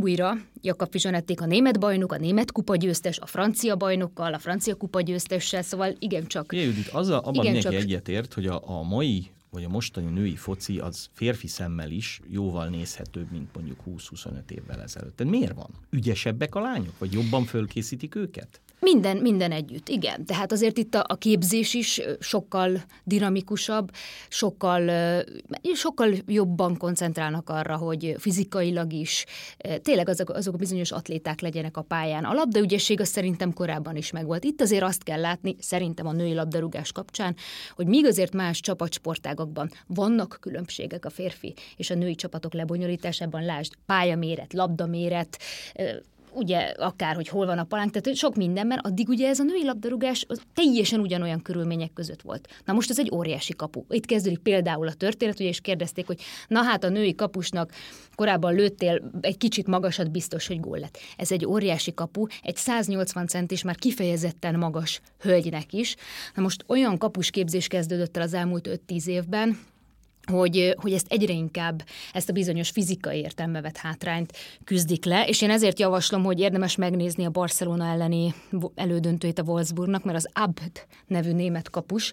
újra 0.00 0.36
Jakab 0.60 0.90
Fizsanették 0.90 1.40
a 1.40 1.46
német 1.46 1.80
bajnok, 1.80 2.12
a 2.12 2.16
német 2.16 2.52
kupa 2.52 2.76
győztes, 2.76 3.18
a 3.18 3.26
francia 3.26 3.76
bajnokkal, 3.76 4.34
a 4.34 4.38
francia 4.38 4.74
kupa 4.74 5.00
győztessel, 5.00 5.62
szóval 5.62 5.94
igencsak. 5.98 6.52
Igen, 6.52 6.64
Judit, 6.64 6.88
az 6.88 7.08
a, 7.08 7.18
abban 7.18 7.44
mindenki 7.44 7.76
egyetért, 7.76 8.34
hogy 8.34 8.46
a, 8.46 8.62
a 8.68 8.82
mai 8.82 9.30
vagy 9.50 9.64
a 9.64 9.68
mostani 9.68 10.10
női 10.10 10.36
foci 10.36 10.78
az 10.78 11.08
férfi 11.12 11.46
szemmel 11.46 11.90
is 11.90 12.20
jóval 12.28 12.68
nézhetőbb, 12.68 13.30
mint 13.30 13.48
mondjuk 13.54 13.78
20-25 13.86 14.50
évvel 14.50 14.82
ezelőtt. 14.82 15.16
Tehát 15.16 15.32
miért 15.32 15.54
van? 15.54 15.70
Ügyesebbek 15.90 16.54
a 16.54 16.60
lányok? 16.60 16.98
Vagy 16.98 17.12
jobban 17.12 17.44
fölkészítik 17.44 18.14
őket? 18.14 18.60
Minden, 18.80 19.16
minden 19.16 19.52
együtt, 19.52 19.88
igen. 19.88 20.24
Tehát 20.24 20.52
azért 20.52 20.78
itt 20.78 20.94
a, 20.94 21.04
a 21.08 21.16
képzés 21.16 21.74
is 21.74 22.00
sokkal 22.20 22.82
dinamikusabb, 23.04 23.90
sokkal, 24.28 24.90
sokkal 25.74 26.14
jobban 26.26 26.76
koncentrálnak 26.76 27.48
arra, 27.48 27.76
hogy 27.76 28.14
fizikailag 28.18 28.92
is 28.92 29.24
tényleg 29.82 30.08
azok, 30.08 30.30
azok 30.30 30.56
bizonyos 30.56 30.92
atléták 30.92 31.40
legyenek 31.40 31.76
a 31.76 31.82
pályán. 31.82 32.24
A 32.24 32.32
labdaügyesség 32.32 33.00
az 33.00 33.08
szerintem 33.08 33.52
korábban 33.52 33.96
is 33.96 34.10
megvolt. 34.10 34.44
Itt 34.44 34.60
azért 34.60 34.82
azt 34.82 35.02
kell 35.02 35.20
látni, 35.20 35.56
szerintem 35.58 36.06
a 36.06 36.12
női 36.12 36.34
labdarúgás 36.34 36.92
kapcsán, 36.92 37.36
hogy 37.74 37.86
míg 37.86 38.06
azért 38.06 38.32
más 38.32 38.60
csapatsportágokban 38.60 39.70
vannak 39.86 40.38
különbségek 40.40 41.04
a 41.04 41.10
férfi 41.10 41.54
és 41.76 41.90
a 41.90 41.94
női 41.94 42.14
csapatok 42.14 42.54
lebonyolításában, 42.54 43.44
lásd 43.44 43.72
pályaméret, 43.86 44.52
labdaméret, 44.52 45.38
ugye 46.32 46.58
akár, 46.58 47.14
hogy 47.14 47.28
hol 47.28 47.46
van 47.46 47.58
a 47.58 47.64
palánk, 47.64 47.90
tehát 47.90 48.18
sok 48.18 48.36
minden, 48.36 48.66
mert 48.66 48.86
addig 48.86 49.08
ugye 49.08 49.28
ez 49.28 49.38
a 49.38 49.42
női 49.42 49.64
labdarúgás 49.64 50.24
az 50.28 50.40
teljesen 50.54 51.00
ugyanolyan 51.00 51.42
körülmények 51.42 51.92
között 51.92 52.22
volt. 52.22 52.48
Na 52.64 52.72
most 52.72 52.90
ez 52.90 52.98
egy 52.98 53.10
óriási 53.14 53.54
kapu. 53.56 53.84
Itt 53.88 54.06
kezdődik 54.06 54.38
például 54.38 54.88
a 54.88 54.92
történet, 54.92 55.40
ugye, 55.40 55.48
és 55.48 55.60
kérdezték, 55.60 56.06
hogy 56.06 56.20
na 56.48 56.62
hát 56.62 56.84
a 56.84 56.88
női 56.88 57.14
kapusnak 57.14 57.72
korábban 58.14 58.54
lőttél 58.54 59.10
egy 59.20 59.36
kicsit 59.36 59.66
magasat, 59.66 60.10
biztos, 60.10 60.46
hogy 60.46 60.60
gól 60.60 60.78
lett. 60.78 60.98
Ez 61.16 61.32
egy 61.32 61.46
óriási 61.46 61.94
kapu, 61.94 62.26
egy 62.42 62.56
180 62.56 63.26
centis, 63.26 63.62
már 63.62 63.76
kifejezetten 63.76 64.58
magas 64.58 65.00
hölgynek 65.20 65.72
is. 65.72 65.96
Na 66.34 66.42
most 66.42 66.64
olyan 66.66 66.98
kapusképzés 66.98 67.66
kezdődött 67.66 68.16
el 68.16 68.22
az 68.22 68.34
elmúlt 68.34 68.80
5-10 68.88 69.06
évben, 69.06 69.58
hogy, 70.26 70.74
hogy 70.76 70.92
ezt 70.92 71.06
egyre 71.08 71.32
inkább, 71.32 71.84
ezt 72.12 72.28
a 72.28 72.32
bizonyos 72.32 72.70
fizikai 72.70 73.18
értelme 73.18 73.60
vett 73.60 73.76
hátrányt 73.76 74.32
küzdik 74.64 75.04
le, 75.04 75.26
és 75.26 75.42
én 75.42 75.50
ezért 75.50 75.78
javaslom, 75.78 76.24
hogy 76.24 76.40
érdemes 76.40 76.76
megnézni 76.76 77.24
a 77.24 77.30
Barcelona 77.30 77.86
elleni 77.86 78.34
elődöntőit 78.74 79.38
a 79.38 79.42
Wolfsburgnak, 79.42 80.04
mert 80.04 80.16
az 80.16 80.28
Abd 80.32 80.86
nevű 81.06 81.32
német 81.32 81.70
kapus, 81.70 82.12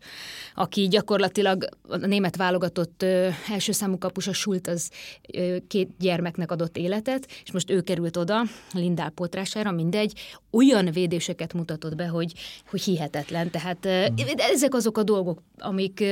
aki 0.55 0.87
gyakorlatilag 0.87 1.69
a 1.87 1.95
német 1.97 2.35
válogatott 2.35 3.03
ö, 3.03 3.27
első 3.51 3.71
számú 3.71 3.97
kapus, 3.97 4.27
a 4.27 4.33
Schult, 4.33 4.67
az 4.67 4.89
ö, 5.33 5.57
két 5.67 5.89
gyermeknek 5.99 6.51
adott 6.51 6.77
életet, 6.77 7.27
és 7.43 7.51
most 7.51 7.71
ő 7.71 7.81
került 7.81 8.17
oda, 8.17 8.41
Lindál 8.73 9.09
potrására, 9.09 9.71
mindegy, 9.71 10.13
olyan 10.51 10.91
védéseket 10.91 11.53
mutatott 11.53 11.95
be, 11.95 12.07
hogy, 12.07 12.33
hogy 12.69 12.81
hihetetlen. 12.81 13.51
Tehát 13.51 13.85
ö, 13.85 14.07
mhm. 14.09 14.27
ezek 14.37 14.73
azok 14.73 14.97
a 14.97 15.03
dolgok, 15.03 15.41
amik, 15.57 16.03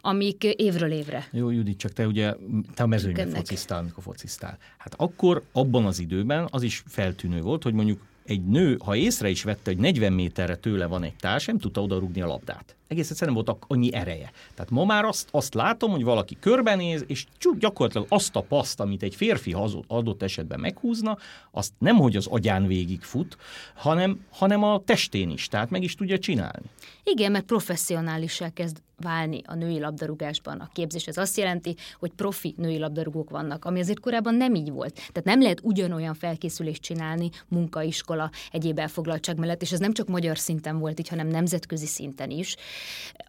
amik 0.00 0.44
évről 0.44 0.90
évre 0.92 1.28
jó, 1.32 1.41
Judit, 1.50 1.78
csak 1.78 1.92
te 1.92 2.06
ugye, 2.06 2.34
te 2.74 2.82
a 2.82 2.86
mezőnyben 2.86 3.28
focisztál, 3.28 3.78
amikor 3.78 4.02
focisztál. 4.02 4.58
Hát 4.78 4.94
akkor, 4.96 5.42
abban 5.52 5.84
az 5.84 5.98
időben 5.98 6.48
az 6.50 6.62
is 6.62 6.82
feltűnő 6.86 7.40
volt, 7.40 7.62
hogy 7.62 7.74
mondjuk 7.74 8.00
egy 8.24 8.44
nő, 8.44 8.78
ha 8.84 8.96
észre 8.96 9.28
is 9.28 9.42
vette, 9.42 9.70
hogy 9.70 9.78
40 9.78 10.12
méterre 10.12 10.56
tőle 10.56 10.86
van 10.86 11.02
egy 11.02 11.16
társ, 11.16 11.46
nem 11.46 11.58
tudta 11.58 11.82
odarugni 11.82 12.20
a 12.20 12.26
labdát. 12.26 12.76
Egész 12.92 13.10
egyszerűen 13.10 13.34
volt 13.34 13.56
annyi 13.66 13.94
ereje. 13.94 14.32
Tehát 14.54 14.70
ma 14.70 14.84
már 14.84 15.04
azt, 15.04 15.28
azt 15.30 15.54
látom, 15.54 15.90
hogy 15.90 16.04
valaki 16.04 16.36
körbenéz, 16.40 17.04
és 17.06 17.26
csak 17.38 17.56
gyakorlatilag 17.56 18.06
azt 18.10 18.36
a 18.36 18.40
paszt, 18.40 18.80
amit 18.80 19.02
egy 19.02 19.14
férfi 19.14 19.56
adott 19.86 20.22
esetben 20.22 20.60
meghúzna, 20.60 21.18
azt 21.50 21.72
nem, 21.78 21.96
hogy 21.96 22.16
az 22.16 22.26
agyán 22.26 22.66
végig 22.66 23.00
fut, 23.00 23.36
hanem, 23.74 24.24
hanem 24.30 24.62
a 24.62 24.82
testén 24.84 25.30
is, 25.30 25.48
tehát 25.48 25.70
meg 25.70 25.82
is 25.82 25.94
tudja 25.94 26.18
csinálni. 26.18 26.66
Igen, 27.04 27.32
mert 27.32 27.44
professzionálissá 27.44 28.48
kezd 28.48 28.76
válni 29.02 29.40
a 29.46 29.54
női 29.54 29.78
labdarúgásban. 29.78 30.60
A 30.60 30.70
képzés 30.72 31.06
ez 31.06 31.16
azt 31.16 31.36
jelenti, 31.36 31.76
hogy 31.98 32.10
profi 32.10 32.54
női 32.56 32.78
labdarúgók 32.78 33.30
vannak, 33.30 33.64
ami 33.64 33.80
azért 33.80 34.00
korábban 34.00 34.34
nem 34.34 34.54
így 34.54 34.70
volt. 34.70 34.94
Tehát 34.94 35.24
nem 35.24 35.40
lehet 35.40 35.60
ugyanolyan 35.62 36.14
felkészülést 36.14 36.82
csinálni 36.82 37.30
munkaiskola, 37.48 38.30
egyéb 38.50 38.78
elfoglaltság 38.78 39.38
mellett, 39.38 39.62
és 39.62 39.72
ez 39.72 39.78
nem 39.78 39.92
csak 39.92 40.08
magyar 40.08 40.38
szinten 40.38 40.78
volt 40.78 40.98
így, 40.98 41.08
hanem 41.08 41.26
nemzetközi 41.26 41.86
szinten 41.86 42.30
is. 42.30 42.56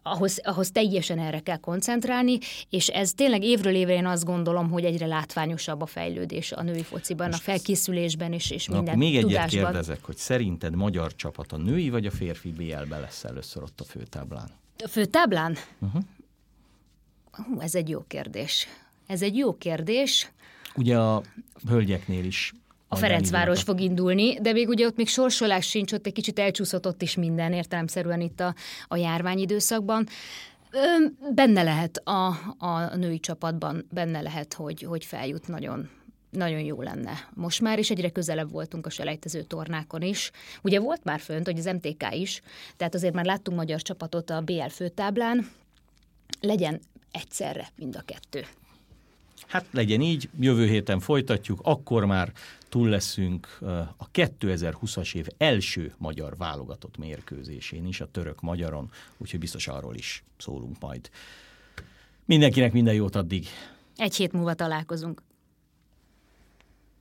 Ahhoz, 0.02 0.40
ahhoz 0.42 0.70
teljesen 0.70 1.18
erre 1.18 1.40
kell 1.40 1.56
koncentrálni, 1.56 2.38
és 2.70 2.88
ez 2.88 3.12
tényleg 3.12 3.42
évről 3.42 3.74
évre 3.74 3.94
én 3.94 4.06
azt 4.06 4.24
gondolom, 4.24 4.70
hogy 4.70 4.84
egyre 4.84 5.06
látványosabb 5.06 5.82
a 5.82 5.86
fejlődés 5.86 6.52
a 6.52 6.62
női 6.62 6.82
fociban, 6.82 7.26
Most 7.26 7.38
a 7.38 7.42
felkészülésben 7.42 8.32
is, 8.32 8.50
és 8.50 8.66
Na, 8.66 8.76
minden 8.76 8.98
még 8.98 9.16
egyet 9.16 9.28
tudásban. 9.28 9.62
kérdezek, 9.64 10.04
hogy 10.04 10.16
szerinted 10.16 10.74
magyar 10.74 11.14
csapat 11.14 11.52
a 11.52 11.56
női 11.56 11.90
vagy 11.90 12.06
a 12.06 12.10
férfi 12.10 12.50
BL-be 12.52 12.98
lesz 12.98 13.24
először 13.24 13.62
ott 13.62 13.80
a 13.80 13.84
főtáblán? 13.84 14.50
A 14.84 14.88
főtáblán? 14.88 15.56
Uh-huh. 15.78 16.02
Hú, 17.30 17.60
ez 17.60 17.74
egy 17.74 17.88
jó 17.88 18.04
kérdés. 18.06 18.68
Ez 19.06 19.22
egy 19.22 19.36
jó 19.36 19.56
kérdés. 19.58 20.32
Ugye 20.76 20.98
a 20.98 21.22
hölgyeknél 21.68 22.24
is 22.24 22.52
a 22.94 22.96
Ferencváros 22.96 23.62
fog 23.62 23.80
indulni, 23.80 24.40
de 24.40 24.52
még 24.52 24.68
ugye 24.68 24.86
ott 24.86 24.96
még 24.96 25.08
sorsolás 25.08 25.68
sincs, 25.68 25.92
ott 25.92 26.06
egy 26.06 26.12
kicsit 26.12 26.38
elcsúszott 26.38 26.86
ott 26.86 27.02
is 27.02 27.14
minden 27.14 27.52
értelemszerűen 27.52 28.20
itt 28.20 28.40
a, 28.40 28.54
a 28.88 28.96
járványidőszakban. 28.96 30.06
Benne 31.34 31.62
lehet 31.62 31.96
a, 31.96 32.26
a 32.58 32.96
női 32.96 33.20
csapatban, 33.20 33.86
benne 33.90 34.20
lehet, 34.20 34.54
hogy, 34.54 34.82
hogy 34.82 35.04
feljut 35.04 35.48
nagyon, 35.48 35.88
nagyon 36.30 36.60
jó 36.60 36.82
lenne. 36.82 37.28
Most 37.34 37.60
már 37.60 37.78
is 37.78 37.90
egyre 37.90 38.10
közelebb 38.10 38.50
voltunk 38.50 38.86
a 38.86 38.90
selejtező 38.90 39.42
tornákon 39.42 40.02
is. 40.02 40.30
Ugye 40.62 40.80
volt 40.80 41.04
már 41.04 41.20
fönt, 41.20 41.46
hogy 41.46 41.58
az 41.58 41.64
MTK 41.64 42.14
is, 42.14 42.42
tehát 42.76 42.94
azért 42.94 43.14
már 43.14 43.24
láttunk 43.24 43.56
magyar 43.56 43.82
csapatot 43.82 44.30
a 44.30 44.40
BL 44.40 44.68
főtáblán. 44.70 45.48
Legyen 46.40 46.80
egyszerre 47.10 47.68
mind 47.76 47.96
a 47.96 48.02
kettő. 48.04 48.46
Hát 49.46 49.66
legyen 49.70 50.00
így, 50.00 50.28
jövő 50.40 50.66
héten 50.66 51.00
folytatjuk, 51.00 51.60
akkor 51.62 52.04
már 52.04 52.32
túl 52.68 52.88
leszünk 52.88 53.58
a 53.96 54.10
2020-as 54.10 55.14
év 55.14 55.26
első 55.36 55.94
magyar 55.98 56.36
válogatott 56.36 56.96
mérkőzésén 56.96 57.86
is, 57.86 58.00
a 58.00 58.10
török-magyaron, 58.10 58.90
úgyhogy 59.16 59.40
biztos 59.40 59.68
arról 59.68 59.94
is 59.94 60.24
szólunk 60.36 60.80
majd. 60.80 61.10
Mindenkinek 62.24 62.72
minden 62.72 62.94
jót 62.94 63.16
addig. 63.16 63.46
Egy 63.96 64.14
hét 64.14 64.32
múlva 64.32 64.54
találkozunk. 64.54 65.22